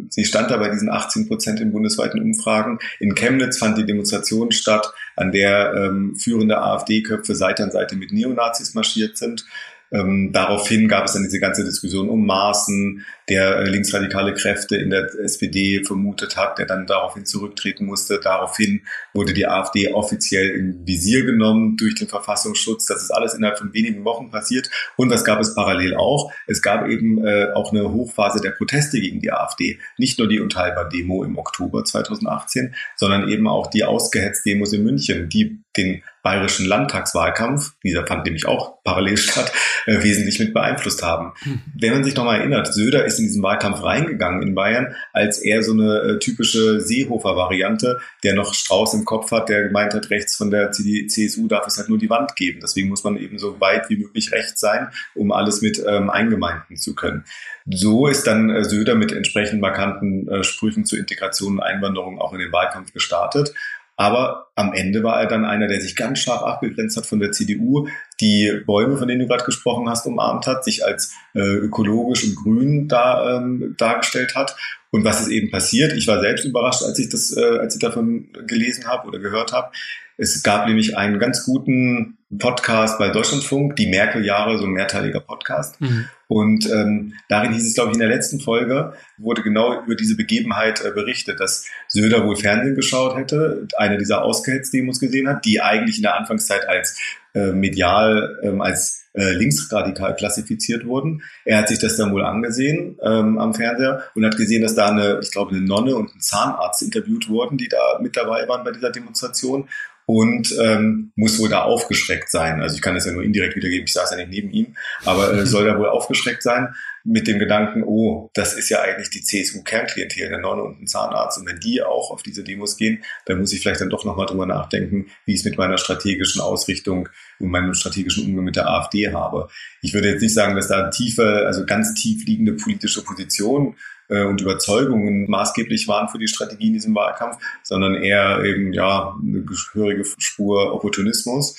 [0.09, 2.79] Sie stand da bei diesen 18 Prozent in bundesweiten Umfragen.
[2.99, 8.11] In Chemnitz fand die Demonstration statt, an der ähm, führende AfD-Köpfe Seite an Seite mit
[8.11, 9.45] Neonazis marschiert sind.
[9.93, 14.89] Ähm, daraufhin gab es dann diese ganze Diskussion um Maaßen, der äh, linksradikale Kräfte in
[14.89, 18.19] der SPD vermutet hat, der dann daraufhin zurücktreten musste.
[18.19, 18.81] Daraufhin
[19.13, 22.85] wurde die AfD offiziell in Visier genommen durch den Verfassungsschutz.
[22.85, 24.69] Das ist alles innerhalb von wenigen Wochen passiert.
[24.97, 26.31] Und was gab es parallel auch?
[26.47, 29.79] Es gab eben äh, auch eine Hochphase der Proteste gegen die AfD.
[29.97, 35.59] Nicht nur die Unteilbar-Demo im Oktober 2018, sondern eben auch die Ausgehetzt-Demos in München, die
[35.77, 39.51] den bayerischen Landtagswahlkampf, dieser fand nämlich auch parallel statt,
[39.85, 41.33] äh, wesentlich mit beeinflusst haben.
[41.43, 41.61] Mhm.
[41.79, 45.61] Wenn man sich nochmal erinnert, Söder ist in diesen Wahlkampf reingegangen in Bayern als eher
[45.63, 50.35] so eine äh, typische Seehofer-Variante, der noch Strauß im Kopf hat, der gemeint hat, rechts
[50.35, 52.59] von der CD, CSU darf es halt nur die Wand geben.
[52.61, 56.77] Deswegen muss man eben so weit wie möglich rechts sein, um alles mit ähm, eingemeinden
[56.77, 57.25] zu können.
[57.65, 62.33] So ist dann äh, Söder mit entsprechend markanten äh, Sprüchen zur Integration und Einwanderung auch
[62.33, 63.53] in den Wahlkampf gestartet.
[63.95, 67.31] Aber am Ende war er dann einer, der sich ganz scharf abgegrenzt hat von der
[67.31, 67.87] CDU,
[68.19, 72.35] die Bäume, von denen du gerade gesprochen hast, umarmt hat, sich als äh, ökologisch und
[72.35, 74.55] grün da, ähm, dargestellt hat.
[74.91, 75.93] Und was ist eben passiert?
[75.93, 79.51] Ich war selbst überrascht, als ich das, äh, als ich davon gelesen habe oder gehört
[79.51, 79.71] habe.
[80.17, 85.81] Es gab nämlich einen ganz guten Podcast bei Deutschlandfunk, die Merkel-Jahre, so ein mehrteiliger Podcast.
[85.81, 86.05] Mhm.
[86.33, 90.17] Und ähm, darin hieß es, glaube ich, in der letzten Folge wurde genau über diese
[90.17, 95.61] Begebenheit äh, berichtet, dass Söder wohl Fernsehen geschaut hätte, eine dieser Ausgehetzt-Demos gesehen hat, die
[95.61, 96.97] eigentlich in der Anfangszeit als
[97.35, 101.21] äh, medial, ähm, als äh, linksradikal klassifiziert wurden.
[101.45, 104.89] Er hat sich das dann wohl angesehen ähm, am Fernseher und hat gesehen, dass da
[104.89, 108.63] eine, ich glaube, eine Nonne und ein Zahnarzt interviewt wurden, die da mit dabei waren
[108.63, 109.69] bei dieser Demonstration
[110.05, 112.61] und ähm, muss wohl da aufgeschreckt sein.
[112.61, 115.33] Also ich kann das ja nur indirekt wiedergeben, ich saß ja nicht neben ihm, aber
[115.33, 116.73] äh, soll da wohl aufgeschreckt sein
[117.05, 121.37] mit dem Gedanken, oh, das ist ja eigentlich die CSU-Kernklientel, der Nonne und ein Zahnarzt.
[121.37, 124.25] Und wenn die auch auf diese Demos gehen, dann muss ich vielleicht dann doch nochmal
[124.25, 128.69] drüber nachdenken, wie ich es mit meiner strategischen Ausrichtung und meinem strategischen Umgang mit der
[128.69, 129.49] AfD habe.
[129.81, 133.75] Ich würde jetzt nicht sagen, dass da tiefe, also ganz tief liegende politische Position
[134.09, 139.15] äh, und Überzeugungen maßgeblich waren für die Strategie in diesem Wahlkampf, sondern eher eben ja
[139.21, 141.57] eine gehörige Spur Opportunismus,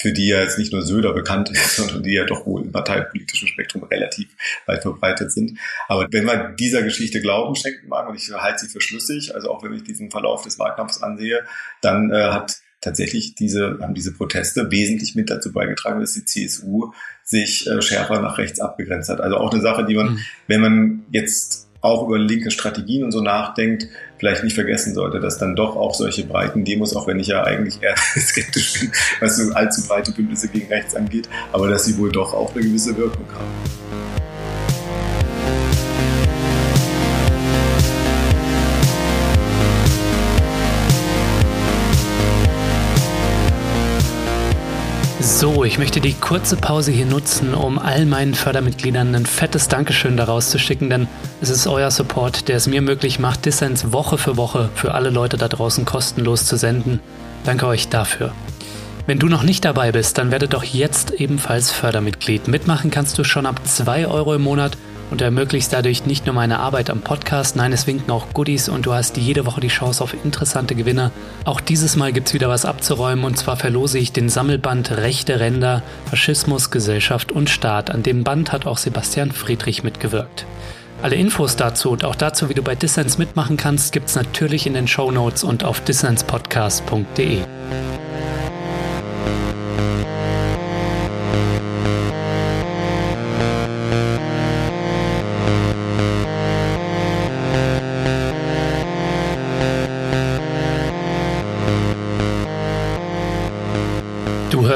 [0.00, 2.72] für die ja jetzt nicht nur Söder bekannt ist, sondern die ja doch wohl im
[2.72, 4.28] parteipolitischen Spektrum relativ
[4.66, 5.58] weit verbreitet sind.
[5.88, 9.50] Aber wenn man dieser Geschichte Glauben schenken mag, und ich halte sie für schlüssig, also
[9.50, 11.44] auch wenn ich diesen Verlauf des Wahlkampfs ansehe,
[11.82, 16.92] dann äh, hat tatsächlich diese, haben diese Proteste wesentlich mit dazu beigetragen, dass die CSU
[17.22, 19.20] sich äh, schärfer nach rechts abgegrenzt hat.
[19.20, 20.18] Also auch eine Sache, die man, mhm.
[20.46, 23.88] wenn man jetzt auch über linke Strategien und so nachdenkt,
[24.18, 27.42] vielleicht nicht vergessen sollte, dass dann doch auch solche breiten Demos, auch wenn ich ja
[27.42, 31.96] eigentlich eher skeptisch bin, was so allzu breite Bündnisse gegen rechts angeht, aber dass sie
[31.98, 34.19] wohl doch auch eine gewisse Wirkung haben.
[45.22, 50.16] So, ich möchte die kurze Pause hier nutzen, um all meinen Fördermitgliedern ein fettes Dankeschön
[50.16, 51.08] daraus zu schicken, denn
[51.42, 55.10] es ist euer Support, der es mir möglich macht, Dissens Woche für Woche für alle
[55.10, 57.00] Leute da draußen kostenlos zu senden.
[57.44, 58.32] Danke euch dafür.
[59.06, 62.48] Wenn du noch nicht dabei bist, dann werde doch jetzt ebenfalls Fördermitglied.
[62.48, 64.78] Mitmachen kannst du schon ab 2 Euro im Monat
[65.10, 68.86] und ermöglichst dadurch nicht nur meine Arbeit am Podcast, nein, es winken auch Goodies und
[68.86, 71.10] du hast jede Woche die Chance auf interessante Gewinne.
[71.44, 75.40] Auch dieses Mal gibt es wieder was abzuräumen und zwar verlose ich den Sammelband Rechte
[75.40, 77.90] Ränder, Faschismus, Gesellschaft und Staat.
[77.90, 80.46] An dem Band hat auch Sebastian Friedrich mitgewirkt.
[81.02, 84.66] Alle Infos dazu und auch dazu, wie du bei Dissens mitmachen kannst, gibt es natürlich
[84.66, 87.40] in den Show Notes und auf dissenspodcast.de.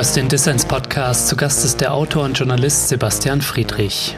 [0.05, 1.29] hörst den Dissens-Podcast.
[1.29, 4.15] Zu Gast ist der Autor und Journalist Sebastian Friedrich.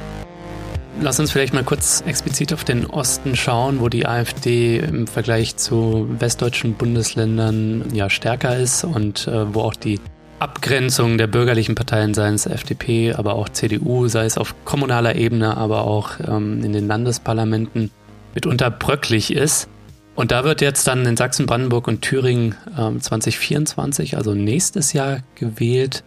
[1.00, 5.54] Lass uns vielleicht mal kurz explizit auf den Osten schauen, wo die AfD im Vergleich
[5.58, 10.00] zu westdeutschen Bundesländern ja stärker ist und äh, wo auch die
[10.40, 15.56] Abgrenzung der bürgerlichen Parteien, seien es FDP, aber auch CDU, sei es auf kommunaler Ebene,
[15.56, 17.92] aber auch ähm, in den Landesparlamenten
[18.34, 19.68] mitunter bröcklich ist.
[20.16, 25.20] Und da wird jetzt dann in Sachsen, Brandenburg und Thüringen ähm, 2024, also nächstes Jahr,
[25.34, 26.04] gewählt.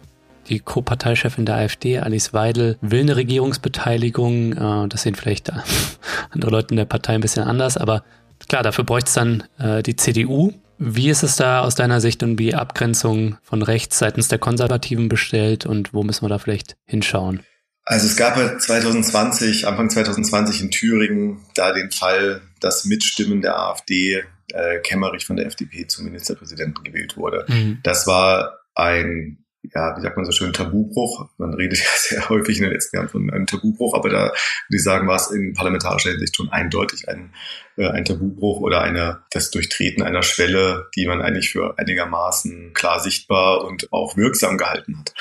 [0.48, 4.52] Die Co-Parteichefin der AfD, Alice Weidel, will eine Regierungsbeteiligung.
[4.52, 5.52] Äh, das sehen vielleicht
[6.30, 8.02] andere Leute in der Partei ein bisschen anders, aber
[8.48, 10.52] klar, dafür bräuchte es dann äh, die CDU.
[10.78, 15.08] Wie ist es da aus deiner Sicht um die Abgrenzung von rechts seitens der Konservativen
[15.08, 17.42] bestellt und wo müssen wir da vielleicht hinschauen?
[17.90, 23.58] Also es gab ja 2020, Anfang 2020 in Thüringen da den Fall, dass Mitstimmen der
[23.58, 24.22] AfD
[24.52, 27.44] äh, Kemmerich von der FDP zum Ministerpräsidenten gewählt wurde.
[27.48, 27.80] Mhm.
[27.82, 29.38] Das war ein
[29.74, 31.28] ja, wie sagt man so schön, Tabubruch.
[31.36, 34.36] Man redet ja sehr häufig in den letzten Jahren von einem Tabubruch, aber da würde
[34.70, 37.34] ich sagen, war es in parlamentarischer Hinsicht schon eindeutig ein,
[37.76, 43.00] äh, ein Tabubruch oder eine, das Durchtreten einer Schwelle, die man eigentlich für einigermaßen klar
[43.00, 45.12] sichtbar und auch wirksam gehalten hat.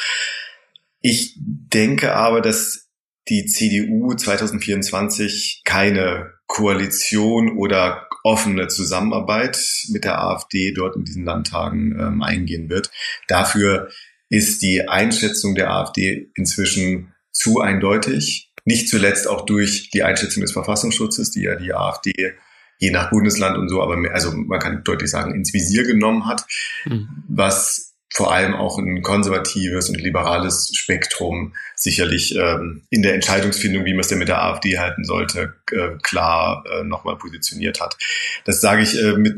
[1.02, 2.90] Ich denke aber, dass
[3.30, 9.60] die CDU 2024 keine Koalition oder offene Zusammenarbeit
[9.90, 12.92] mit der AfD dort in diesen Landtagen ähm, eingehen wird.
[13.28, 13.90] Dafür
[14.30, 18.52] ist die Einschätzung der AfD inzwischen zu eindeutig.
[18.66, 22.34] Nicht zuletzt auch durch die Einschätzung des Verfassungsschutzes, die ja die AfD
[22.80, 26.26] je nach Bundesland und so, aber mehr, also man kann deutlich sagen, ins Visier genommen
[26.26, 26.46] hat,
[26.86, 27.24] mhm.
[27.28, 33.94] was vor allem auch ein konservatives und liberales Spektrum sicherlich ähm, in der Entscheidungsfindung, wie
[33.94, 37.98] man es denn mit der AfD halten sollte, äh, klar äh, nochmal positioniert hat.
[38.46, 39.38] Das sage ich äh, mit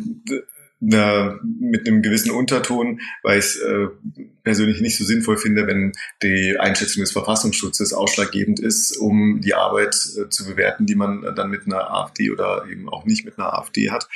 [0.81, 3.87] einer, mit einem gewissen Unterton, weil ich es äh,
[4.43, 5.91] persönlich nicht so sinnvoll finde, wenn
[6.23, 11.49] die Einschätzung des Verfassungsschutzes ausschlaggebend ist, um die Arbeit äh, zu bewerten, die man dann
[11.49, 14.07] mit einer AfD oder eben auch nicht mit einer AfD hat.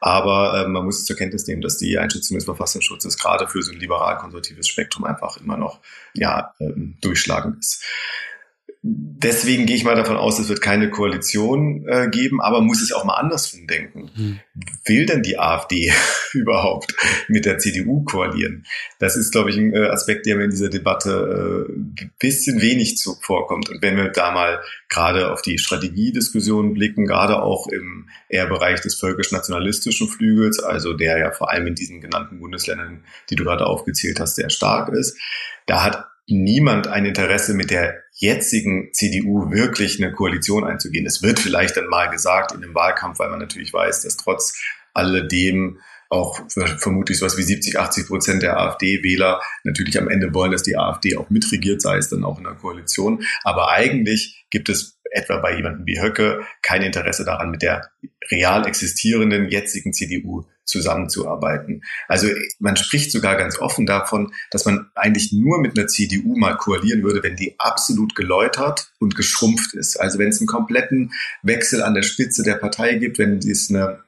[0.00, 3.72] Aber äh, man muss zur Kenntnis nehmen, dass die Einschätzung des Verfassungsschutzes gerade für so
[3.72, 5.80] ein liberal-konservatives Spektrum einfach immer noch
[6.14, 7.84] ja, ähm, durchschlagend ist.
[8.88, 12.92] Deswegen gehe ich mal davon aus, es wird keine Koalition äh, geben, aber muss es
[12.92, 14.10] auch mal andersrum denken.
[14.14, 14.40] Hm.
[14.84, 15.92] Will denn die AfD
[16.34, 16.94] überhaupt
[17.26, 18.64] mit der CDU koalieren?
[19.00, 22.60] Das ist, glaube ich, ein äh, Aspekt, der mir in dieser Debatte äh, ein bisschen
[22.60, 23.70] wenig zu, vorkommt.
[23.70, 28.82] Und wenn wir da mal gerade auf die Strategiediskussion blicken, gerade auch im eher Bereich
[28.82, 33.66] des völkisch-nationalistischen Flügels, also der ja vor allem in diesen genannten Bundesländern, die du gerade
[33.66, 35.18] aufgezählt hast, sehr stark ist,
[35.66, 41.06] da hat niemand ein Interesse mit der jetzigen CDU wirklich eine Koalition einzugehen.
[41.06, 44.58] Es wird vielleicht dann mal gesagt in dem Wahlkampf, weil man natürlich weiß, dass trotz
[44.94, 50.62] alledem auch vermutlich sowas wie 70, 80 Prozent der AfD-Wähler natürlich am Ende wollen, dass
[50.62, 53.24] die AfD auch mitregiert, sei es dann auch in der Koalition.
[53.42, 57.90] Aber eigentlich gibt es etwa bei jemandem wie Höcke kein Interesse daran, mit der
[58.30, 61.82] real existierenden jetzigen CDU zusammenzuarbeiten.
[62.08, 66.56] Also man spricht sogar ganz offen davon, dass man eigentlich nur mit einer CDU mal
[66.56, 69.98] koalieren würde, wenn die absolut geläutert und geschrumpft ist.
[69.98, 74.00] Also wenn es einen kompletten Wechsel an der Spitze der Partei gibt, wenn es eine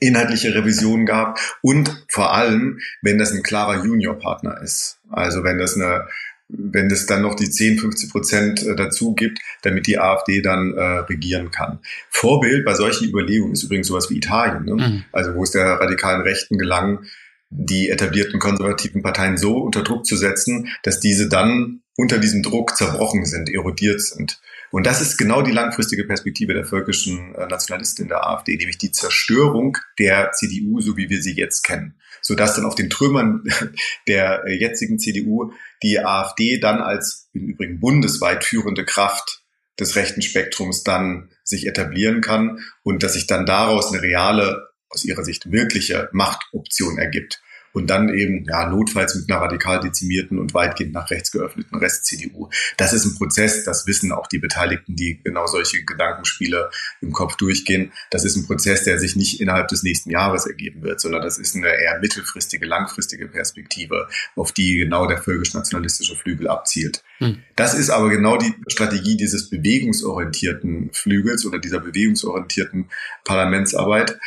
[0.00, 4.98] inhaltliche Revision gab und vor allem, wenn das ein klarer Juniorpartner ist.
[5.10, 6.08] Also wenn das eine
[6.54, 10.74] wenn es dann noch die 10, 50 Prozent äh, dazu gibt, damit die AfD dann
[10.74, 11.78] äh, regieren kann.
[12.10, 14.74] Vorbild bei solchen Überlegungen ist übrigens sowas wie Italien, ne?
[14.74, 15.04] Mhm.
[15.12, 17.04] also wo es der radikalen Rechten gelang,
[17.50, 22.76] die etablierten konservativen Parteien so unter Druck zu setzen, dass diese dann unter diesem Druck
[22.76, 24.40] zerbrochen sind, erodiert sind.
[24.70, 28.78] Und das ist genau die langfristige Perspektive der völkischen äh, Nationalisten in der AfD, nämlich
[28.78, 31.96] die Zerstörung der CDU, so wie wir sie jetzt kennen.
[32.22, 33.44] Sodass dann auf den Trümmern
[34.08, 35.52] der äh, jetzigen CDU
[35.82, 39.42] die AfD dann als im Übrigen bundesweit führende Kraft
[39.78, 45.04] des rechten Spektrums dann sich etablieren kann und dass sich dann daraus eine reale, aus
[45.04, 47.41] ihrer Sicht wirkliche Machtoption ergibt
[47.72, 52.48] und dann eben ja notfalls mit einer radikal dezimierten und weitgehend nach rechts geöffneten Rest-CDU.
[52.76, 57.36] Das ist ein Prozess, das wissen auch die Beteiligten, die genau solche Gedankenspiele im Kopf
[57.36, 57.92] durchgehen.
[58.10, 61.38] Das ist ein Prozess, der sich nicht innerhalb des nächsten Jahres ergeben wird, sondern das
[61.38, 67.02] ist eine eher mittelfristige, langfristige Perspektive, auf die genau der völkisch-nationalistische Flügel abzielt.
[67.18, 67.42] Hm.
[67.56, 72.90] Das ist aber genau die Strategie dieses bewegungsorientierten Flügels oder dieser bewegungsorientierten
[73.24, 74.18] Parlamentsarbeit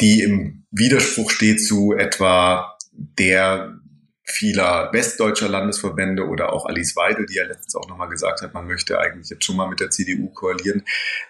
[0.00, 3.78] die im Widerspruch steht zu etwa der
[4.26, 8.66] vieler westdeutscher Landesverbände oder auch Alice Weidel, die ja letztens auch nochmal gesagt hat, man
[8.66, 10.82] möchte eigentlich jetzt schon mal mit der CDU koalieren.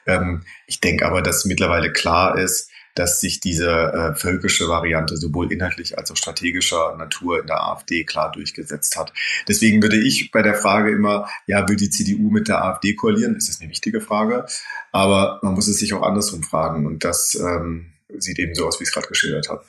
[0.07, 5.53] Ähm, ich denke aber, dass mittlerweile klar ist, dass sich diese äh, völkische Variante sowohl
[5.53, 9.13] inhaltlich als auch strategischer Natur in der AfD klar durchgesetzt hat.
[9.47, 13.35] Deswegen würde ich bei der Frage immer, ja, will die CDU mit der AfD koalieren?
[13.35, 14.47] Das ist eine wichtige Frage,
[14.93, 18.79] aber man muss es sich auch andersrum fragen und das ähm, sieht eben so aus,
[18.79, 19.65] wie ich es gerade geschildert habe.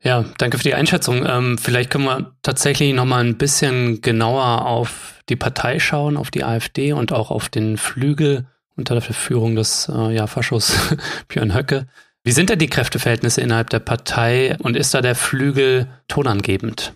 [0.00, 1.26] Ja, danke für die Einschätzung.
[1.26, 6.30] Ähm, vielleicht können wir tatsächlich noch mal ein bisschen genauer auf die Partei schauen, auf
[6.30, 8.46] die AfD und auch auf den Flügel
[8.76, 10.94] unter der Führung des äh, ja, Faschos
[11.28, 11.88] Björn Höcke.
[12.22, 16.94] Wie sind denn die Kräfteverhältnisse innerhalb der Partei und ist da der Flügel tonangebend?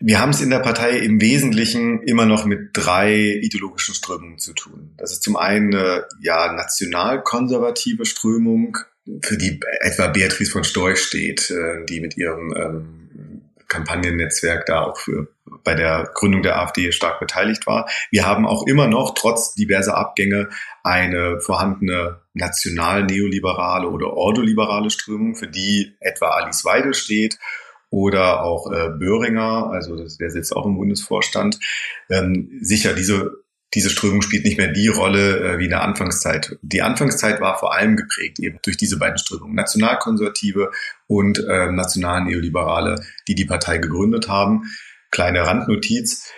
[0.00, 4.54] Wir haben es in der Partei im Wesentlichen immer noch mit drei ideologischen Strömungen zu
[4.54, 4.94] tun.
[4.96, 8.78] Das ist zum einen eine ja, nationalkonservative Strömung,
[9.22, 13.00] für die etwa Beatrice von Storch steht, äh, die mit ihrem ähm,
[13.68, 15.28] Kampagnennetzwerk da auch für,
[15.64, 17.88] bei der Gründung der AfD stark beteiligt war.
[18.10, 20.48] Wir haben auch immer noch, trotz diverser Abgänge,
[20.82, 27.38] eine vorhandene national-neoliberale oder ordoliberale Strömung, für die etwa Alice Weidel steht
[27.90, 31.58] oder auch äh, Böhringer, also das, der sitzt auch im Bundesvorstand.
[32.08, 33.42] Ähm, sicher, diese
[33.74, 36.58] diese Strömung spielt nicht mehr die Rolle äh, wie in der Anfangszeit.
[36.62, 40.70] Die Anfangszeit war vor allem geprägt eben durch diese beiden Strömungen, Nationalkonservative
[41.06, 44.64] und äh, Nationalneoliberale, die die Partei gegründet haben.
[45.10, 46.32] Kleine Randnotiz.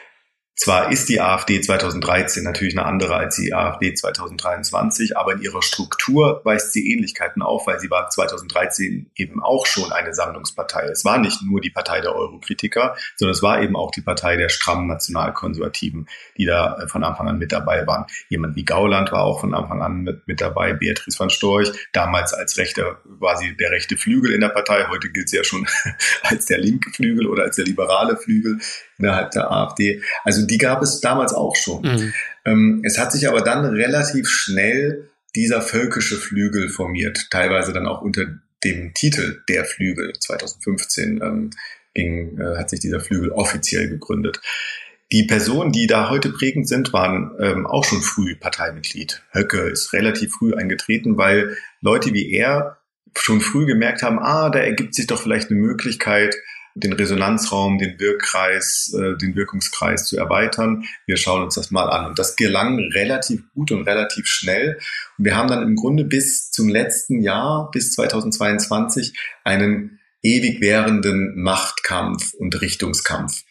[0.55, 5.63] Zwar ist die AfD 2013 natürlich eine andere als die AfD 2023, aber in ihrer
[5.63, 10.83] Struktur weist sie Ähnlichkeiten auf, weil sie war 2013 eben auch schon eine Sammlungspartei.
[10.85, 14.37] Es war nicht nur die Partei der Eurokritiker, sondern es war eben auch die Partei
[14.37, 18.05] der strammen Nationalkonservativen, die da äh, von Anfang an mit dabei waren.
[18.29, 22.35] Jemand wie Gauland war auch von Anfang an mit, mit dabei, Beatrice von Storch, damals
[22.35, 25.67] als rechter, war sie der rechte Flügel in der Partei, heute gilt sie ja schon
[26.25, 28.59] als der linke Flügel oder als der liberale Flügel
[29.03, 30.03] innerhalb der AfD.
[30.25, 31.83] Also die gab es damals auch schon.
[31.83, 32.15] Mhm.
[32.45, 38.03] Ähm, es hat sich aber dann relativ schnell dieser völkische Flügel formiert, teilweise dann auch
[38.03, 38.27] unter
[38.65, 40.13] dem Titel Der Flügel.
[40.19, 41.51] 2015 ähm,
[41.95, 44.41] ging, äh, hat sich dieser Flügel offiziell gegründet.
[45.11, 49.23] Die Personen, die da heute prägend sind, waren ähm, auch schon früh Parteimitglied.
[49.33, 52.79] Höcke ist relativ früh eingetreten, weil Leute wie er
[53.15, 56.35] schon früh gemerkt haben, ah, da ergibt sich doch vielleicht eine Möglichkeit,
[56.75, 60.85] den Resonanzraum, den Wirkkreis, äh, den Wirkungskreis zu erweitern.
[61.07, 62.07] Wir schauen uns das mal an.
[62.07, 64.79] Und das gelang relativ gut und relativ schnell.
[65.19, 71.35] Und wir haben dann im Grunde bis zum letzten Jahr, bis 2022, einen ewig währenden
[71.43, 73.43] Machtkampf und Richtungskampf.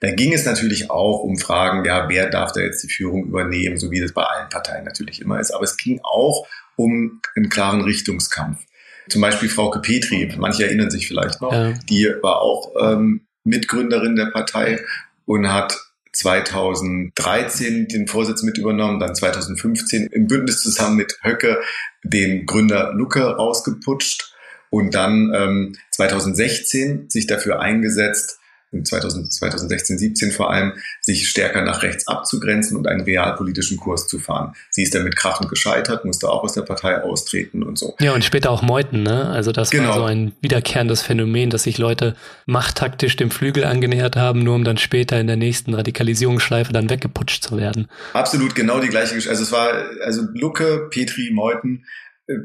[0.00, 3.76] Da ging es natürlich auch um Fragen, ja, wer darf da jetzt die Führung übernehmen,
[3.76, 5.50] so wie das bei allen Parteien natürlich immer ist.
[5.50, 8.64] Aber es ging auch um einen klaren Richtungskampf.
[9.08, 11.72] Zum Beispiel Frauke Petri, manche erinnern sich vielleicht noch, ja.
[11.88, 14.80] die war auch ähm, Mitgründerin der Partei
[15.24, 15.78] und hat
[16.12, 21.60] 2013 den Vorsitz mit übernommen, dann 2015 im Bündnis zusammen mit Höcke
[22.02, 24.34] den Gründer Lucke rausgeputscht
[24.70, 28.39] und dann ähm, 2016 sich dafür eingesetzt,
[28.72, 34.54] 2016, 17 vor allem, sich stärker nach rechts abzugrenzen und einen realpolitischen Kurs zu fahren.
[34.70, 37.96] Sie ist damit krachend gescheitert, musste auch aus der Partei austreten und so.
[38.00, 39.28] Ja, und später auch Meuten, ne?
[39.28, 39.88] Also das genau.
[39.88, 42.14] war so ein wiederkehrendes Phänomen, dass sich Leute
[42.46, 47.42] machttaktisch dem Flügel angenähert haben, nur um dann später in der nächsten Radikalisierungsschleife dann weggeputscht
[47.42, 47.88] zu werden.
[48.12, 49.30] Absolut, genau die gleiche Geschichte.
[49.30, 49.68] Also es war,
[50.04, 51.84] also Lucke, Petri, Meuten,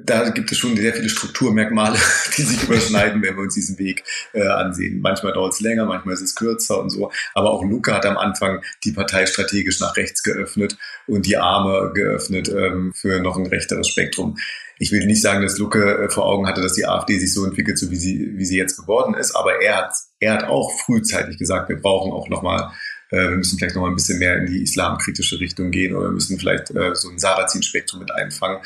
[0.04, 1.98] da gibt es schon sehr viele Strukturmerkmale,
[2.38, 5.00] die sich überschneiden, wenn wir uns diesen Weg äh, ansehen.
[5.02, 7.12] Manchmal dauert es länger, manchmal ist es kürzer und so.
[7.34, 11.92] Aber auch Luca hat am Anfang die Partei strategisch nach rechts geöffnet und die Arme
[11.94, 14.38] geöffnet ähm, für noch ein rechteres Spektrum.
[14.78, 17.46] Ich will nicht sagen, dass Lucke äh, vor Augen hatte, dass die AfD sich so
[17.46, 20.72] entwickelt, so wie sie, wie sie jetzt geworden ist, aber er hat, er hat auch
[20.86, 22.72] frühzeitig gesagt, wir brauchen auch nochmal
[23.12, 26.10] äh, wir müssen vielleicht noch mal ein bisschen mehr in die islamkritische Richtung gehen oder
[26.12, 28.60] müssen vielleicht äh, so ein Sarrazin-Spektrum mit einfangen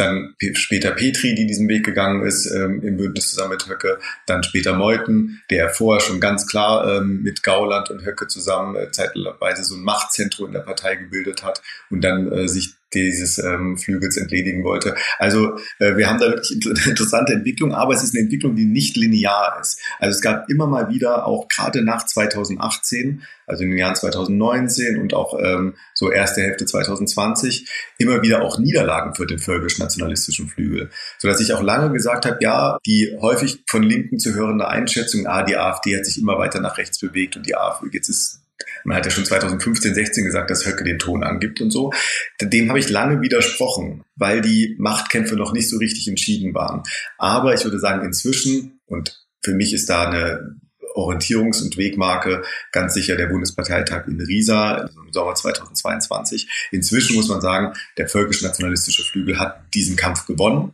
[0.00, 4.42] dann später Petri, die diesen Weg gegangen ist, ähm, im Bündnis zusammen mit Höcke, dann
[4.42, 9.64] später Meuthen, der vorher schon ganz klar ähm, mit Gauland und Höcke zusammen äh, zeitweise
[9.64, 14.16] so ein Machtzentrum in der Partei gebildet hat und dann äh, sich dieses ähm, Flügels
[14.16, 14.94] entledigen wollte.
[15.18, 16.52] Also äh, wir haben da wirklich
[16.86, 19.80] interessante Entwicklung, aber es ist eine Entwicklung, die nicht linear ist.
[19.98, 25.00] Also es gab immer mal wieder, auch gerade nach 2018, also in den Jahren 2019
[25.00, 30.90] und auch ähm, so erste Hälfte 2020, immer wieder auch Niederlagen für den völkisch-nationalistischen Flügel.
[31.18, 35.42] Sodass ich auch lange gesagt habe, ja, die häufig von Linken zu hörende Einschätzung, ah,
[35.42, 38.39] die AfD hat sich immer weiter nach rechts bewegt und die AfD, jetzt ist
[38.84, 41.92] man hat ja schon 2015, 16 gesagt, dass Höcke den Ton angibt und so.
[42.40, 46.82] Dem habe ich lange widersprochen, weil die Machtkämpfe noch nicht so richtig entschieden waren.
[47.18, 50.56] Aber ich würde sagen, inzwischen, und für mich ist da eine
[50.94, 56.48] Orientierungs- und Wegmarke ganz sicher der Bundesparteitag in Riesa im Sommer 2022.
[56.72, 60.72] Inzwischen muss man sagen, der völkisch-nationalistische Flügel hat diesen Kampf gewonnen.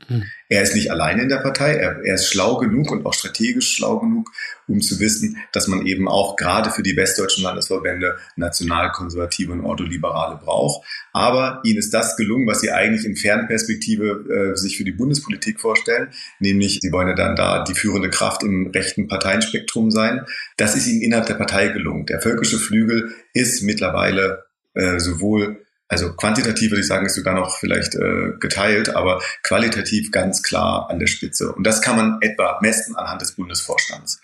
[0.49, 3.75] Er ist nicht alleine in der Partei, er, er, ist schlau genug und auch strategisch
[3.75, 4.31] schlau genug,
[4.69, 10.37] um zu wissen, dass man eben auch gerade für die westdeutschen Landesverbände nationalkonservative und ordoliberale
[10.37, 10.87] braucht.
[11.13, 15.61] Aber ihnen ist das gelungen, was sie eigentlich in Fernperspektive äh, sich für die Bundespolitik
[15.61, 20.27] vorstellen, nämlich sie wollen ja dann da die führende Kraft im rechten Parteienspektrum sein.
[20.57, 22.07] Das ist ihnen innerhalb der Partei gelungen.
[22.07, 27.59] Der völkische Flügel ist mittlerweile äh, sowohl also quantitativ würde ich sagen, ist sogar noch
[27.59, 31.53] vielleicht äh, geteilt, aber qualitativ ganz klar an der Spitze.
[31.53, 34.20] Und das kann man etwa messen anhand des Bundesvorstands.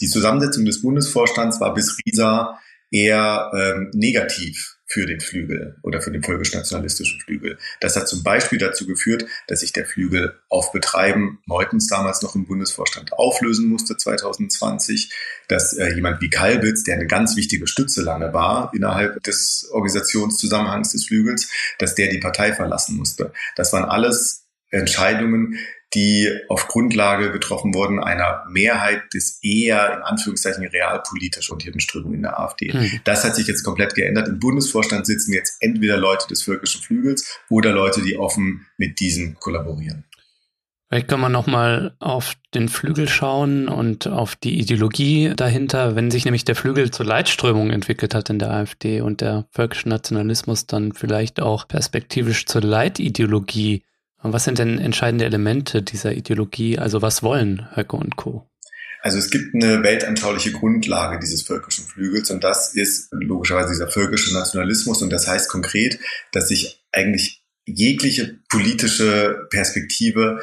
[0.00, 2.58] Die Zusammensetzung des Bundesvorstands war bis Risa
[2.90, 7.58] eher ähm, negativ für den Flügel oder für den völkisch-nationalistischen Flügel.
[7.80, 12.36] Das hat zum Beispiel dazu geführt, dass sich der Flügel auf Betreiben Meutens damals noch
[12.36, 15.12] im Bundesvorstand auflösen musste 2020,
[15.48, 20.92] dass äh, jemand wie Kalbitz, der eine ganz wichtige Stütze lange war innerhalb des Organisationszusammenhangs
[20.92, 23.32] des Flügels, dass der die Partei verlassen musste.
[23.56, 25.58] Das waren alles Entscheidungen,
[25.94, 32.22] die auf Grundlage getroffen wurden einer Mehrheit des eher in Anführungszeichen realpolitisch orientierten Strömung in
[32.22, 32.72] der AfD.
[32.72, 33.00] Mhm.
[33.04, 34.28] Das hat sich jetzt komplett geändert.
[34.28, 39.36] Im Bundesvorstand sitzen jetzt entweder Leute des völkischen Flügels oder Leute, die offen mit diesen
[39.36, 40.04] kollaborieren.
[40.88, 45.96] Vielleicht kann man nochmal auf den Flügel schauen und auf die Ideologie dahinter.
[45.96, 49.88] Wenn sich nämlich der Flügel zur Leitströmung entwickelt hat in der AfD und der völkische
[49.88, 53.82] Nationalismus dann vielleicht auch perspektivisch zur Leitideologie.
[54.22, 56.78] Was sind denn entscheidende Elemente dieser Ideologie?
[56.78, 58.48] Also was wollen Höcke und Co.?
[59.02, 64.34] Also es gibt eine weltanschauliche Grundlage dieses völkischen Flügels und das ist logischerweise dieser völkische
[64.34, 66.00] Nationalismus und das heißt konkret,
[66.32, 70.40] dass sich eigentlich jegliche politische Perspektive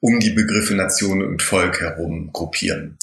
[0.00, 2.98] um die Begriffe Nation und Volk herum gruppieren.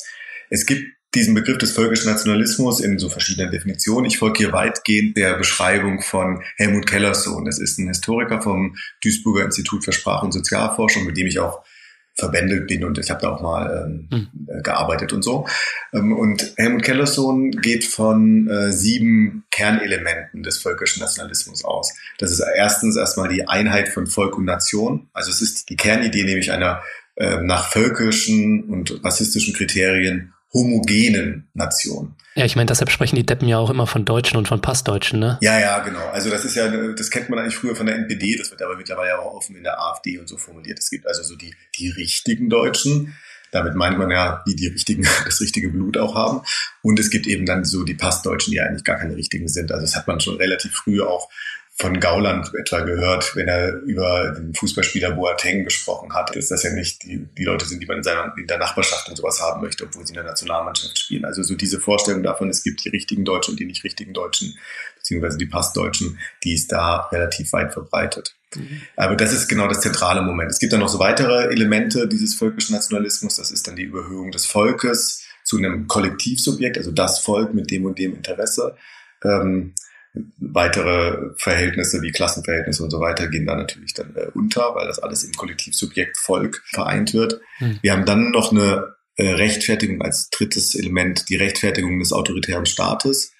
[0.50, 4.06] Es gibt diesen Begriff des völkischen Nationalismus in so verschiedenen Definitionen.
[4.06, 7.46] Ich folge hier weitgehend der Beschreibung von Helmut Kellersohn.
[7.46, 11.64] Das ist ein Historiker vom Duisburger Institut für Sprach- und Sozialforschung, mit dem ich auch
[12.18, 14.64] verbändelt bin und ich habe da auch mal ähm, mhm.
[14.64, 15.48] gearbeitet und so.
[15.94, 21.94] Ähm, und Helmut Kellersohn geht von äh, sieben Kernelementen des völkischen Nationalismus aus.
[22.18, 25.10] Das ist erstens erstmal die Einheit von Volk und Nation.
[25.14, 26.82] Also es ist die Kernidee nämlich einer
[27.16, 32.16] äh, nach völkischen und rassistischen Kriterien homogenen Nation.
[32.36, 35.20] Ja, ich meine, deshalb sprechen die Deppen ja auch immer von Deutschen und von Passdeutschen,
[35.20, 35.38] ne?
[35.42, 36.06] Ja, ja, genau.
[36.10, 38.76] Also das ist ja, das kennt man eigentlich früher von der NPD, das wird aber
[38.76, 40.80] mittlerweile auch offen in der AfD und so formuliert.
[40.80, 43.16] Es gibt also so die, die richtigen Deutschen.
[43.52, 46.42] Damit meint man ja, die die richtigen, das richtige Blut auch haben.
[46.82, 49.72] Und es gibt eben dann so die Passdeutschen, die eigentlich gar keine richtigen sind.
[49.72, 51.30] Also das hat man schon relativ früh auch
[51.80, 56.74] von Gauland etwa gehört, wenn er über den Fußballspieler Boateng gesprochen hat, dass das ja
[56.74, 59.62] nicht die, die Leute sind, die man in, seiner, in der Nachbarschaft und sowas haben
[59.62, 61.24] möchte, obwohl sie in der Nationalmannschaft spielen.
[61.24, 64.58] Also so diese Vorstellung davon, es gibt die richtigen Deutschen und die nicht richtigen Deutschen,
[64.96, 68.36] beziehungsweise die Passdeutschen, die ist da relativ weit verbreitet.
[68.56, 68.82] Mhm.
[68.96, 70.50] Aber das ist genau das zentrale Moment.
[70.50, 73.36] Es gibt dann noch so weitere Elemente dieses völkischen Nationalismus.
[73.36, 77.86] Das ist dann die Überhöhung des Volkes zu einem Kollektivsubjekt, also das Volk mit dem
[77.86, 78.76] und dem Interesse.
[79.24, 79.76] Ähm,
[80.38, 85.00] weitere Verhältnisse wie Klassenverhältnisse und so weiter gehen da natürlich dann äh, unter, weil das
[85.00, 87.40] alles im Kollektivsubjekt Volk vereint wird.
[87.58, 87.80] Hm.
[87.82, 93.34] Wir haben dann noch eine äh, Rechtfertigung als drittes Element, die Rechtfertigung des autoritären Staates.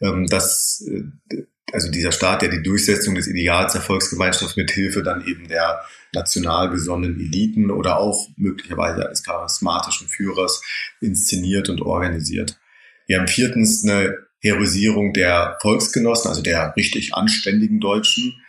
[0.00, 5.02] Ähm, das, äh, also dieser Staat, der die Durchsetzung des Ideals der Volksgemeinschaft mit Hilfe
[5.02, 5.80] dann eben der
[6.14, 10.62] national besonnenen Eliten oder auch möglicherweise eines charismatischen Führers
[11.00, 12.58] inszeniert und organisiert.
[13.06, 18.40] Wir haben viertens eine Heroisierung der Volksgenossen, also der richtig anständigen Deutschen,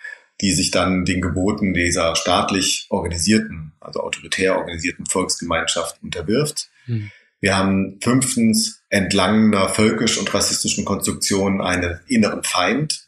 [0.42, 6.70] die sich dann den Geboten dieser staatlich organisierten, also autoritär organisierten Volksgemeinschaft unterwirft.
[6.88, 7.12] Mhm.
[7.42, 13.08] Wir haben fünftens entlang einer völkisch und rassistischen Konstruktion einen inneren Feind,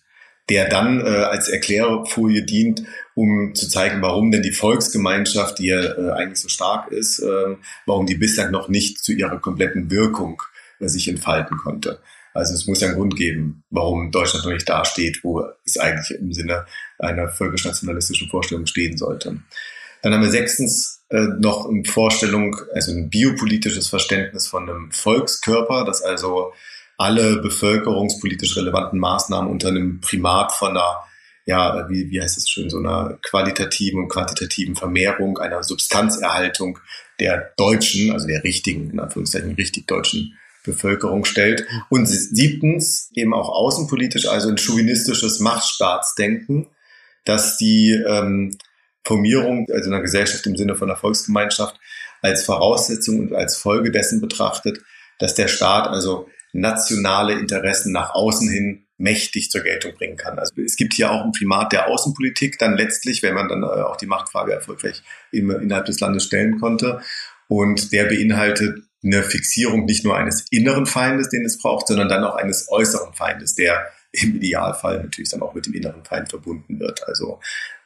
[0.49, 5.81] der dann äh, als Erklärfolie dient, um zu zeigen, warum denn die Volksgemeinschaft, die ja
[5.81, 7.55] äh, eigentlich so stark ist, äh,
[7.85, 10.41] warum die bislang noch nicht zu ihrer kompletten Wirkung
[10.79, 11.99] äh, sich entfalten konnte.
[12.33, 15.77] Also es muss ja einen Grund geben, warum Deutschland noch nicht da steht, wo es
[15.77, 16.65] eigentlich im Sinne
[16.97, 19.41] einer völkisch-nationalistischen Vorstellung stehen sollte.
[20.01, 25.85] Dann haben wir sechstens äh, noch eine Vorstellung, also ein biopolitisches Verständnis von einem Volkskörper,
[25.85, 26.53] das also
[26.97, 31.03] alle bevölkerungspolitisch relevanten Maßnahmen unter einem Primat von einer,
[31.45, 36.79] ja, wie, wie heißt es schön, so einer qualitativen und quantitativen Vermehrung, einer Substanzerhaltung
[37.19, 41.65] der Deutschen, also der richtigen, in Anführungszeichen richtig deutschen Bevölkerung stellt.
[41.89, 46.67] Und siebtens eben auch außenpolitisch, also ein chauvinistisches Machtstaatsdenken,
[47.25, 48.57] dass die ähm,
[49.03, 51.79] Formierung, also einer Gesellschaft im Sinne von einer Volksgemeinschaft,
[52.21, 54.79] als Voraussetzung und als Folge dessen betrachtet,
[55.19, 60.37] dass der Staat also nationale Interessen nach außen hin mächtig zur Geltung bringen kann.
[60.37, 63.65] Also es gibt hier auch ein Primat der Außenpolitik, dann letztlich, wenn man dann äh,
[63.65, 65.01] auch die Machtfrage erfolgreich
[65.31, 67.01] innerhalb des Landes stellen konnte.
[67.47, 72.23] Und der beinhaltet eine Fixierung nicht nur eines inneren Feindes, den es braucht, sondern dann
[72.23, 76.79] auch eines äußeren Feindes, der im Idealfall natürlich dann auch mit dem inneren Feind verbunden
[76.79, 77.07] wird.
[77.07, 77.39] Also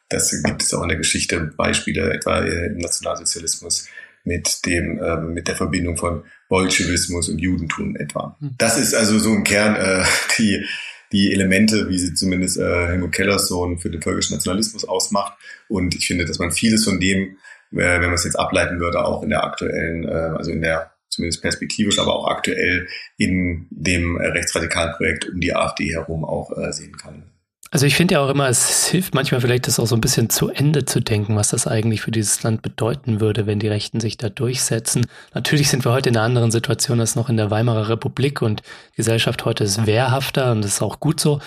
[0.09, 3.87] das gibt es auch in der Geschichte Beispiele, etwa im Nationalsozialismus
[4.23, 8.35] mit dem äh, mit der Verbindung von Bolschewismus und Judentum etwa.
[8.39, 8.55] Hm.
[8.57, 10.03] Das ist also so im Kern äh,
[10.37, 10.65] die
[11.11, 15.33] die Elemente, wie sie zumindest äh, Helmut Kellersohn für den völkischen Nationalismus ausmacht.
[15.69, 17.37] Und ich finde, dass man vieles von dem,
[17.71, 20.91] äh, wenn man es jetzt ableiten würde, auch in der aktuellen, äh, also in der
[21.09, 22.87] zumindest perspektivisch, aber auch aktuell
[23.17, 27.23] in dem rechtsradikalen Projekt um die AfD herum auch äh, sehen kann.
[27.71, 30.29] Also ich finde ja auch immer, es hilft manchmal vielleicht, das auch so ein bisschen
[30.29, 33.99] zu Ende zu denken, was das eigentlich für dieses Land bedeuten würde, wenn die Rechten
[33.99, 35.05] sich da durchsetzen.
[35.33, 38.61] Natürlich sind wir heute in einer anderen Situation als noch in der Weimarer Republik und
[38.95, 41.41] Gesellschaft heute ist wehrhafter und das ist auch gut so.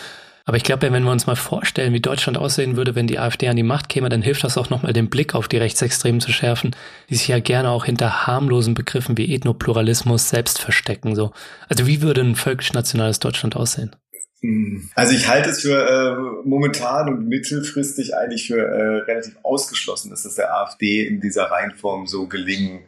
[0.48, 3.48] Aber ich glaube, wenn wir uns mal vorstellen, wie Deutschland aussehen würde, wenn die AfD
[3.48, 6.32] an die Macht käme, dann hilft das auch nochmal den Blick auf die Rechtsextremen zu
[6.32, 6.74] schärfen,
[7.10, 11.14] die sich ja gerne auch hinter harmlosen Begriffen wie Ethnopluralismus selbst verstecken.
[11.14, 11.32] So.
[11.68, 13.94] Also wie würde ein völkisch-nationales Deutschland aussehen?
[14.40, 14.88] Hm.
[14.94, 20.22] Also ich halte es für äh, momentan und mittelfristig eigentlich für äh, relativ ausgeschlossen, dass
[20.22, 22.84] das der AfD in dieser Reihenform so gelingen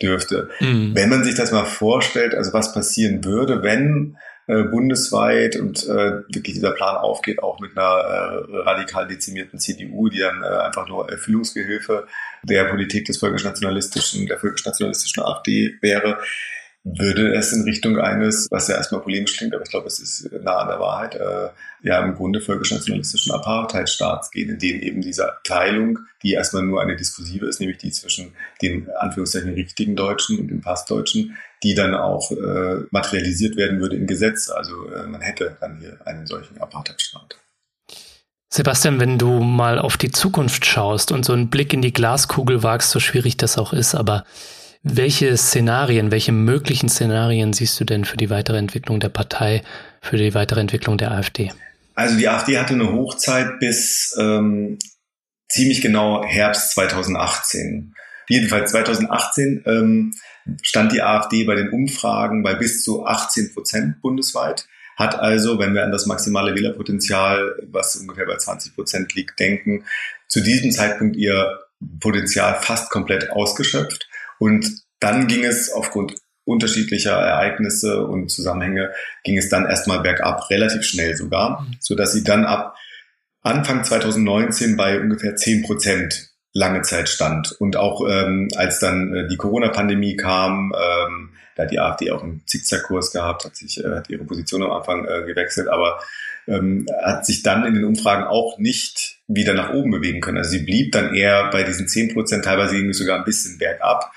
[0.00, 0.48] dürfte.
[0.60, 0.94] Mhm.
[0.94, 6.22] Wenn man sich das mal vorstellt, also was passieren würde, wenn äh, bundesweit und äh,
[6.28, 10.88] wirklich dieser Plan aufgeht, auch mit einer äh, radikal dezimierten CDU, die dann äh, einfach
[10.88, 12.06] nur Erfüllungsgehilfe
[12.42, 16.18] der Politik des völkisch-nationalistischen, der völkisch-nationalistischen AfD wäre,
[16.84, 20.30] würde es in Richtung eines, was ja erstmal polemisch klingt, aber ich glaube, es ist
[20.42, 21.50] nah an der Wahrheit, äh,
[21.82, 26.96] ja im Grunde völkisch-nationalistischen Apartheidstaats gehen, in dem eben diese Teilung, die erstmal nur eine
[26.96, 32.32] diskursive ist, nämlich die zwischen den Anführungszeichen richtigen Deutschen und den Passdeutschen, die dann auch
[32.32, 34.48] äh, materialisiert werden würde in Gesetz.
[34.48, 37.36] Also äh, man hätte dann hier einen solchen Apartheidstaat.
[38.52, 42.62] Sebastian, wenn du mal auf die Zukunft schaust und so einen Blick in die Glaskugel
[42.62, 44.24] wagst, so schwierig das auch ist, aber
[44.82, 49.62] welche Szenarien, welche möglichen Szenarien siehst du denn für die weitere Entwicklung der Partei,
[50.00, 51.52] für die weitere Entwicklung der AfD?
[51.94, 54.78] Also die AfD hatte eine Hochzeit bis ähm,
[55.48, 57.94] ziemlich genau Herbst 2018.
[58.28, 60.14] Jedenfalls 2018 ähm,
[60.62, 64.66] stand die AfD bei den Umfragen bei bis zu 18 Prozent bundesweit,
[64.96, 69.84] hat also, wenn wir an das maximale Wählerpotenzial, was ungefähr bei 20 Prozent liegt, denken,
[70.28, 71.60] zu diesem Zeitpunkt ihr
[72.00, 74.08] Potenzial fast komplett ausgeschöpft.
[74.42, 78.90] Und dann ging es aufgrund unterschiedlicher Ereignisse und Zusammenhänge,
[79.22, 81.76] ging es dann erstmal bergab, relativ schnell sogar, mhm.
[81.78, 82.74] so dass sie dann ab
[83.42, 87.52] Anfang 2019 bei ungefähr 10 Prozent lange Zeit stand.
[87.60, 92.24] Und auch ähm, als dann äh, die Corona-Pandemie kam, ähm, da hat die AfD auch
[92.24, 96.00] einen Zickzackkurs gehabt, hat sich äh, hat ihre Position am Anfang äh, gewechselt, aber
[96.48, 100.38] ähm, hat sich dann in den Umfragen auch nicht wieder nach oben bewegen können.
[100.38, 103.58] Also sie blieb dann eher bei diesen 10 Prozent, teilweise ging es sogar ein bisschen
[103.58, 104.10] bergab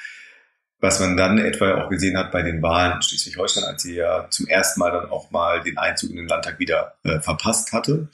[0.79, 4.27] was man dann etwa auch gesehen hat bei den Wahlen in Schleswig-Holstein, als sie ja
[4.29, 8.09] zum ersten Mal dann auch mal den Einzug in den Landtag wieder äh, verpasst hatte.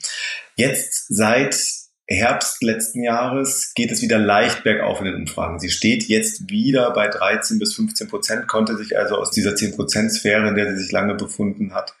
[0.56, 1.56] Jetzt seit
[2.08, 5.60] Herbst letzten Jahres geht es wieder leicht bergauf in den Umfragen.
[5.60, 9.76] Sie steht jetzt wieder bei 13 bis 15 Prozent, konnte sich also aus dieser 10
[9.76, 11.94] Prozent Sphäre, in der sie sich lange befunden hat,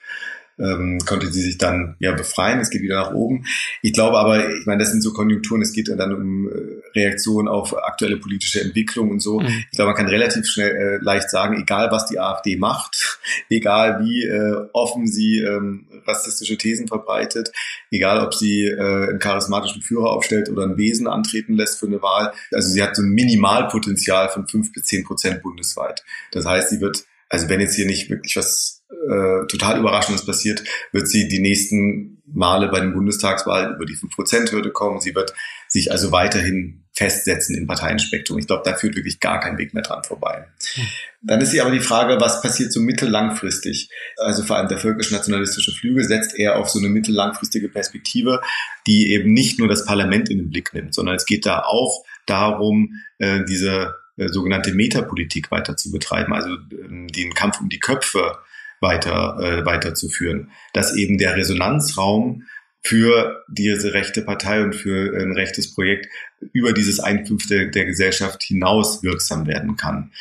[0.62, 3.44] ähm, konnte sie sich dann ja befreien, es geht wieder nach oben.
[3.82, 6.52] Ich glaube aber, ich meine, das sind so Konjunkturen, es geht dann um äh,
[6.94, 9.40] Reaktionen auf aktuelle politische Entwicklung und so.
[9.40, 9.64] Mhm.
[9.70, 13.18] Ich glaube, man kann relativ schnell äh, leicht sagen, egal was die AfD macht,
[13.50, 17.52] egal wie äh, offen sie ähm, rassistische Thesen verbreitet,
[17.90, 22.02] egal ob sie äh, einen charismatischen Führer aufstellt oder ein Wesen antreten lässt für eine
[22.02, 22.32] Wahl.
[22.52, 26.04] Also sie hat so ein Minimalpotenzial von fünf bis zehn Prozent bundesweit.
[26.30, 30.62] Das heißt, sie wird, also wenn jetzt hier nicht wirklich was äh, total Überraschendes passiert,
[30.92, 35.00] wird sie die nächsten Male bei den Bundestagswahlen über die 5%-Hürde kommen.
[35.00, 35.34] Sie wird
[35.68, 38.38] sich also weiterhin festsetzen im Parteienspektrum.
[38.38, 40.46] Ich glaube, da führt wirklich gar kein Weg mehr dran vorbei.
[40.74, 40.86] Hm.
[41.22, 43.90] Dann ist hier aber die Frage, was passiert so mittellangfristig?
[44.18, 48.40] Also vor allem der völkisch-nationalistische Flügel setzt eher auf so eine mittellangfristige Perspektive,
[48.86, 52.04] die eben nicht nur das Parlament in den Blick nimmt, sondern es geht da auch
[52.26, 57.80] darum, äh, diese äh, sogenannte Metapolitik weiter zu betreiben, also ähm, den Kampf um die
[57.80, 58.38] Köpfe
[58.82, 60.50] weiter, äh, weiterzuführen.
[60.72, 62.44] Dass eben der Resonanzraum
[62.82, 66.08] für diese rechte Partei und für ein rechtes Projekt
[66.52, 70.12] über dieses Einfünfte der Gesellschaft hinaus wirksam werden kann.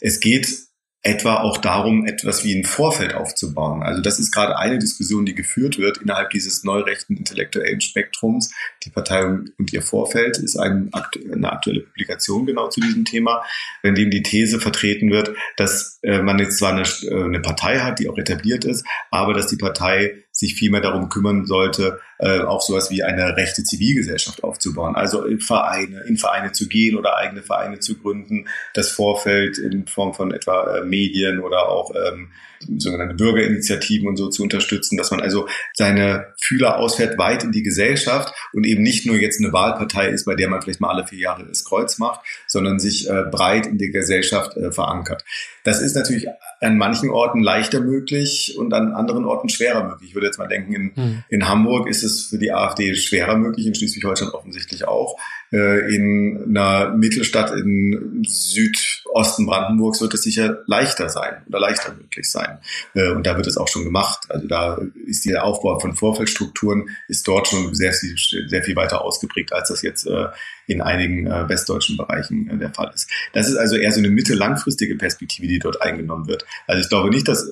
[0.00, 0.69] Es geht
[1.02, 3.82] etwa auch darum, etwas wie ein Vorfeld aufzubauen.
[3.82, 8.52] Also das ist gerade eine Diskussion, die geführt wird innerhalb dieses neurechten intellektuellen Spektrums.
[8.84, 10.90] Die Partei und ihr Vorfeld ist ein,
[11.32, 13.42] eine aktuelle Publikation genau zu diesem Thema,
[13.82, 17.78] in dem die These vertreten wird, dass äh, man jetzt zwar eine, äh, eine Partei
[17.78, 22.40] hat, die auch etabliert ist, aber dass die Partei sich vielmehr darum kümmern sollte, äh,
[22.40, 24.96] auch sowas wie eine rechte Zivilgesellschaft aufzubauen.
[24.96, 29.86] Also in Vereine, in Vereine zu gehen oder eigene Vereine zu gründen, das Vorfeld in
[29.86, 32.30] Form von etwa äh, Medien oder auch ähm,
[32.78, 37.62] sogenannte Bürgerinitiativen und so zu unterstützen, dass man also seine Fühler ausfährt weit in die
[37.62, 41.06] Gesellschaft und eben nicht nur jetzt eine Wahlpartei ist, bei der man vielleicht mal alle
[41.06, 45.24] vier Jahre das Kreuz macht, sondern sich äh, breit in der Gesellschaft äh, verankert.
[45.64, 46.26] Das ist natürlich
[46.60, 50.10] an manchen Orten leichter möglich und an anderen Orten schwerer möglich.
[50.10, 51.24] Ich würde jetzt mal denken, in, hm.
[51.28, 55.16] in Hamburg ist es für die AfD schwerer möglich, in Schleswig-Holstein offensichtlich auch.
[55.52, 61.92] Äh, in einer Mittelstadt in Süd Osten Brandenburgs wird es sicher leichter sein oder leichter
[61.92, 62.58] möglich sein.
[62.94, 64.26] Äh, und da wird es auch schon gemacht.
[64.28, 69.02] Also da ist der Aufbau von Vorfeldstrukturen ist dort schon sehr viel, sehr viel weiter
[69.02, 70.26] ausgeprägt, als das jetzt äh,
[70.68, 73.10] in einigen äh, westdeutschen Bereichen der Fall ist.
[73.32, 76.46] Das ist also eher so eine mittel-langfristige Perspektive, die dort eingenommen wird.
[76.68, 77.50] Also ich glaube nicht, dass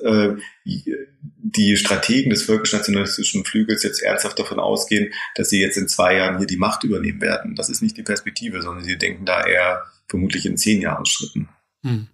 [1.41, 6.37] die Strategen des völkisch-nationalistischen Flügels jetzt ernsthaft davon ausgehen, dass sie jetzt in zwei Jahren
[6.37, 7.55] hier die Macht übernehmen werden.
[7.55, 11.49] Das ist nicht die Perspektive, sondern sie denken da eher vermutlich in zehn Jahresschritten.
[11.83, 12.07] Hm.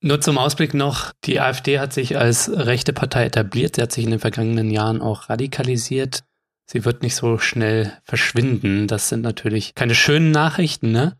[0.00, 3.76] Nur zum Ausblick noch, die AfD hat sich als rechte Partei etabliert.
[3.76, 6.22] Sie hat sich in den vergangenen Jahren auch radikalisiert.
[6.66, 8.88] Sie wird nicht so schnell verschwinden.
[8.88, 11.16] Das sind natürlich keine schönen Nachrichten, ne?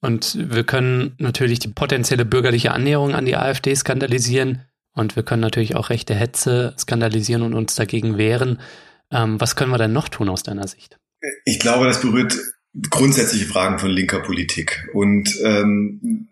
[0.00, 4.62] Und wir können natürlich die potenzielle bürgerliche Annäherung an die AfD skandalisieren.
[4.94, 8.60] Und wir können natürlich auch rechte Hetze skandalisieren und uns dagegen wehren.
[9.10, 10.98] Ähm, was können wir denn noch tun aus deiner Sicht?
[11.44, 12.36] Ich glaube, das berührt
[12.90, 14.88] grundsätzliche Fragen von linker Politik.
[14.92, 16.28] Und ähm,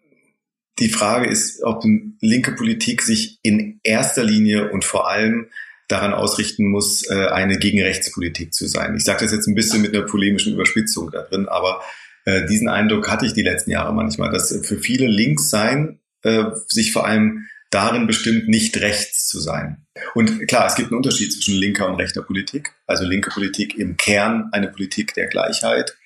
[0.78, 1.84] die Frage ist, ob
[2.20, 5.48] linke Politik sich in erster Linie und vor allem
[5.88, 8.94] daran ausrichten muss, äh, eine Gegenrechtspolitik zu sein.
[8.96, 11.82] Ich sage das jetzt ein bisschen mit einer polemischen Überspitzung da drin, aber
[12.24, 16.44] äh, diesen Eindruck hatte ich die letzten Jahre manchmal, dass für viele links sein äh,
[16.68, 19.86] sich vor allem darin bestimmt, nicht rechts zu sein.
[20.14, 22.72] Und klar, es gibt einen Unterschied zwischen linker und rechter Politik.
[22.86, 25.96] Also linke Politik im Kern eine Politik der Gleichheit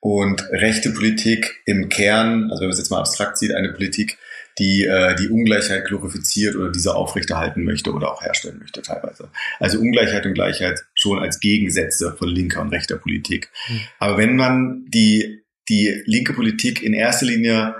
[0.00, 4.18] und rechte Politik im Kern, also wenn man es jetzt mal abstrakt sieht, eine Politik,
[4.58, 9.30] die äh, die Ungleichheit glorifiziert oder diese aufrechterhalten möchte oder auch herstellen möchte teilweise.
[9.58, 13.50] Also Ungleichheit und Gleichheit schon als Gegensätze von linker und rechter Politik.
[13.68, 13.80] Mhm.
[13.98, 17.74] Aber wenn man die, die linke Politik in erster Linie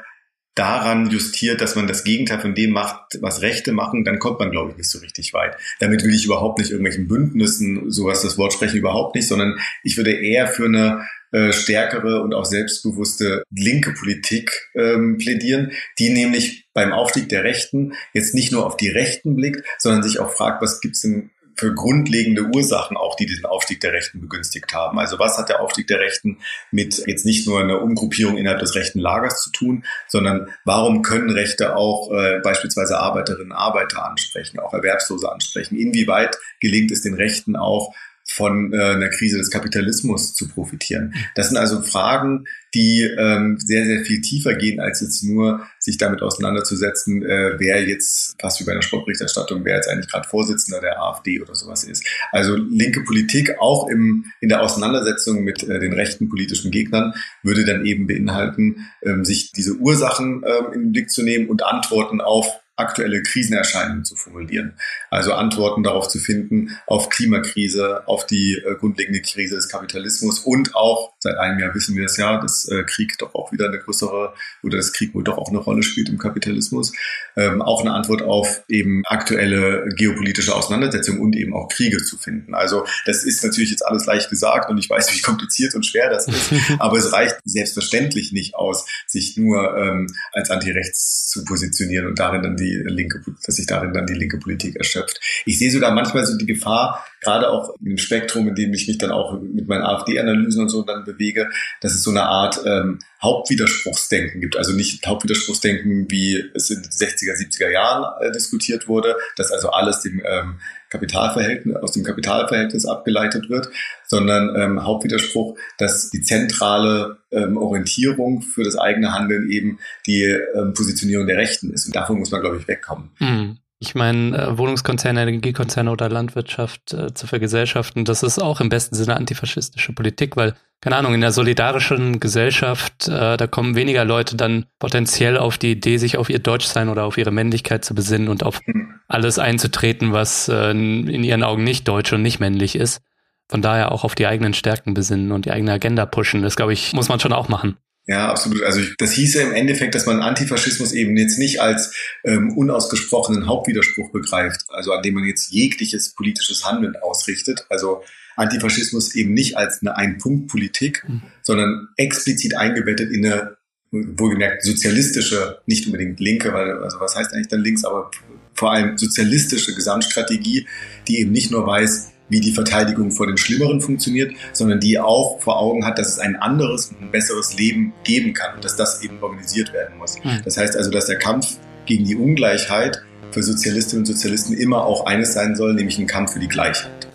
[0.54, 4.50] daran justiert, dass man das Gegenteil von dem macht, was Rechte machen, dann kommt man,
[4.50, 5.56] glaube ich, nicht so richtig weit.
[5.78, 9.96] Damit will ich überhaupt nicht irgendwelchen Bündnissen, sowas das Wort sprechen, überhaupt nicht, sondern ich
[9.96, 16.68] würde eher für eine äh, stärkere und auch selbstbewusste linke Politik ähm, plädieren, die nämlich
[16.74, 20.60] beim Aufstieg der Rechten jetzt nicht nur auf die Rechten blickt, sondern sich auch fragt,
[20.62, 21.30] was gibt's denn
[21.60, 24.98] für grundlegende Ursachen auch, die diesen Aufstieg der Rechten begünstigt haben.
[24.98, 26.38] Also was hat der Aufstieg der Rechten
[26.70, 31.28] mit jetzt nicht nur einer Umgruppierung innerhalb des rechten Lagers zu tun, sondern warum können
[31.28, 35.76] Rechte auch äh, beispielsweise Arbeiterinnen und Arbeiter ansprechen, auch Erwerbslose ansprechen?
[35.76, 37.94] Inwieweit gelingt es den Rechten auch,
[38.30, 41.14] von äh, einer Krise des Kapitalismus zu profitieren.
[41.34, 45.98] Das sind also Fragen, die ähm, sehr, sehr viel tiefer gehen, als jetzt nur sich
[45.98, 50.80] damit auseinanderzusetzen, äh, wer jetzt, fast wie bei einer Sportberichterstattung, wer jetzt eigentlich gerade Vorsitzender
[50.80, 52.06] der AfD oder sowas ist.
[52.30, 57.64] Also linke Politik auch im, in der Auseinandersetzung mit äh, den rechten politischen Gegnern würde
[57.64, 62.20] dann eben beinhalten, ähm, sich diese Ursachen ähm, in den Blick zu nehmen und Antworten
[62.20, 64.74] auf aktuelle Krisenerscheinungen zu formulieren.
[65.10, 70.74] Also Antworten darauf zu finden, auf Klimakrise, auf die äh, grundlegende Krise des Kapitalismus und
[70.74, 73.78] auch, seit einem Jahr wissen wir es ja, dass äh, Krieg doch auch wieder eine
[73.78, 76.92] größere oder das Krieg wohl doch auch eine Rolle spielt im Kapitalismus.
[77.36, 82.54] Ähm, auch eine Antwort auf eben aktuelle geopolitische Auseinandersetzungen und eben auch Kriege zu finden.
[82.54, 86.10] Also das ist natürlich jetzt alles leicht gesagt und ich weiß, wie kompliziert und schwer
[86.10, 92.06] das ist, aber es reicht selbstverständlich nicht aus, sich nur ähm, als Antirechts zu positionieren
[92.06, 95.20] und darin dann die die linke, dass sich darin dann die linke Politik erschöpft.
[95.44, 98.98] Ich sehe sogar manchmal so die Gefahr, gerade auch im Spektrum, in dem ich mich
[98.98, 101.50] dann auch mit meinen AfD-Analysen und so dann bewege,
[101.80, 104.56] dass es so eine Art ähm, Hauptwiderspruchsdenken gibt.
[104.56, 109.70] Also nicht Hauptwiderspruchsdenken, wie es in den 60er, 70er Jahren äh, diskutiert wurde, dass also
[109.70, 110.60] alles dem ähm,
[110.90, 113.70] Kapitalverhältnis, aus dem Kapitalverhältnis abgeleitet wird,
[114.06, 120.74] sondern ähm, Hauptwiderspruch, dass die zentrale ähm, Orientierung für das eigene Handeln eben die ähm,
[120.74, 121.86] Positionierung der Rechten ist.
[121.86, 123.10] Und davon muss man, glaube ich, wegkommen.
[123.20, 123.58] Mhm.
[123.82, 128.94] Ich meine, äh, Wohnungskonzerne, Energiekonzerne oder Landwirtschaft äh, zu vergesellschaften, das ist auch im besten
[128.94, 134.36] Sinne antifaschistische Politik, weil, keine Ahnung, in der solidarischen Gesellschaft, äh, da kommen weniger Leute
[134.36, 138.28] dann potenziell auf die Idee, sich auf ihr Deutschsein oder auf ihre Männlichkeit zu besinnen
[138.28, 139.00] und auf mhm.
[139.08, 143.00] alles einzutreten, was äh, in ihren Augen nicht deutsch und nicht männlich ist.
[143.48, 146.42] Von daher auch auf die eigenen Stärken besinnen und die eigene Agenda pushen.
[146.42, 147.78] Das, glaube ich, muss man schon auch machen.
[148.10, 148.64] Ja, absolut.
[148.64, 151.94] Also das hieße im Endeffekt, dass man Antifaschismus eben jetzt nicht als
[152.24, 157.66] ähm, unausgesprochenen Hauptwiderspruch begreift, also an dem man jetzt jegliches politisches Handeln ausrichtet.
[157.68, 158.02] Also
[158.34, 161.22] Antifaschismus eben nicht als eine Ein-Punkt-Politik, mhm.
[161.42, 163.58] sondern explizit eingebettet in eine
[163.92, 168.10] wohlgemerkt sozialistische, nicht unbedingt linke, weil also was heißt eigentlich dann links, aber
[168.54, 170.66] vor allem sozialistische Gesamtstrategie,
[171.06, 175.40] die eben nicht nur weiß, wie die Verteidigung vor den Schlimmeren funktioniert, sondern die auch
[175.40, 178.76] vor Augen hat, dass es ein anderes und ein besseres Leben geben kann und dass
[178.76, 180.16] das eben organisiert werden muss.
[180.44, 183.02] Das heißt also, dass der Kampf gegen die Ungleichheit
[183.32, 187.08] für Sozialistinnen und Sozialisten immer auch eines sein soll, nämlich ein Kampf für die Gleichheit.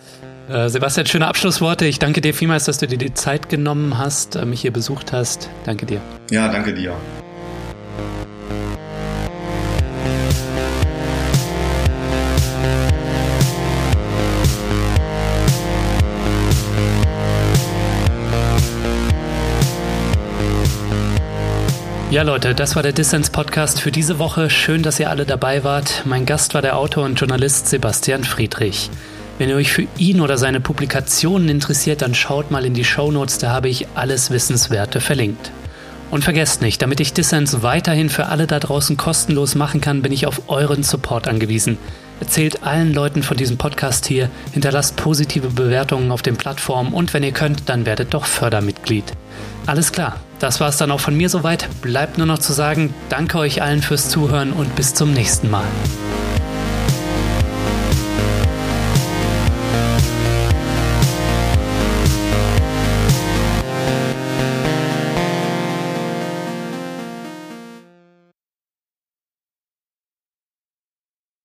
[0.48, 1.86] Äh, Sebastian, schöne Abschlussworte.
[1.86, 5.50] Ich danke dir vielmals, dass du dir die Zeit genommen hast, mich hier besucht hast.
[5.64, 6.00] Danke dir.
[6.30, 6.94] Ja, danke dir.
[22.08, 24.48] Ja, Leute, das war der Dissens Podcast für diese Woche.
[24.48, 26.04] Schön, dass ihr alle dabei wart.
[26.04, 28.90] Mein Gast war der Autor und Journalist Sebastian Friedrich.
[29.38, 33.10] Wenn ihr euch für ihn oder seine Publikationen interessiert, dann schaut mal in die Show
[33.10, 35.50] Notes, da habe ich alles Wissenswerte verlinkt.
[36.12, 40.12] Und vergesst nicht, damit ich Dissens weiterhin für alle da draußen kostenlos machen kann, bin
[40.12, 41.76] ich auf euren Support angewiesen.
[42.20, 47.24] Erzählt allen Leuten von diesem Podcast hier, hinterlasst positive Bewertungen auf den Plattformen und wenn
[47.24, 49.12] ihr könnt, dann werdet doch Fördermitglied.
[49.66, 51.68] Alles klar, das war es dann auch von mir soweit.
[51.82, 55.64] Bleibt nur noch zu sagen, danke euch allen fürs Zuhören und bis zum nächsten Mal.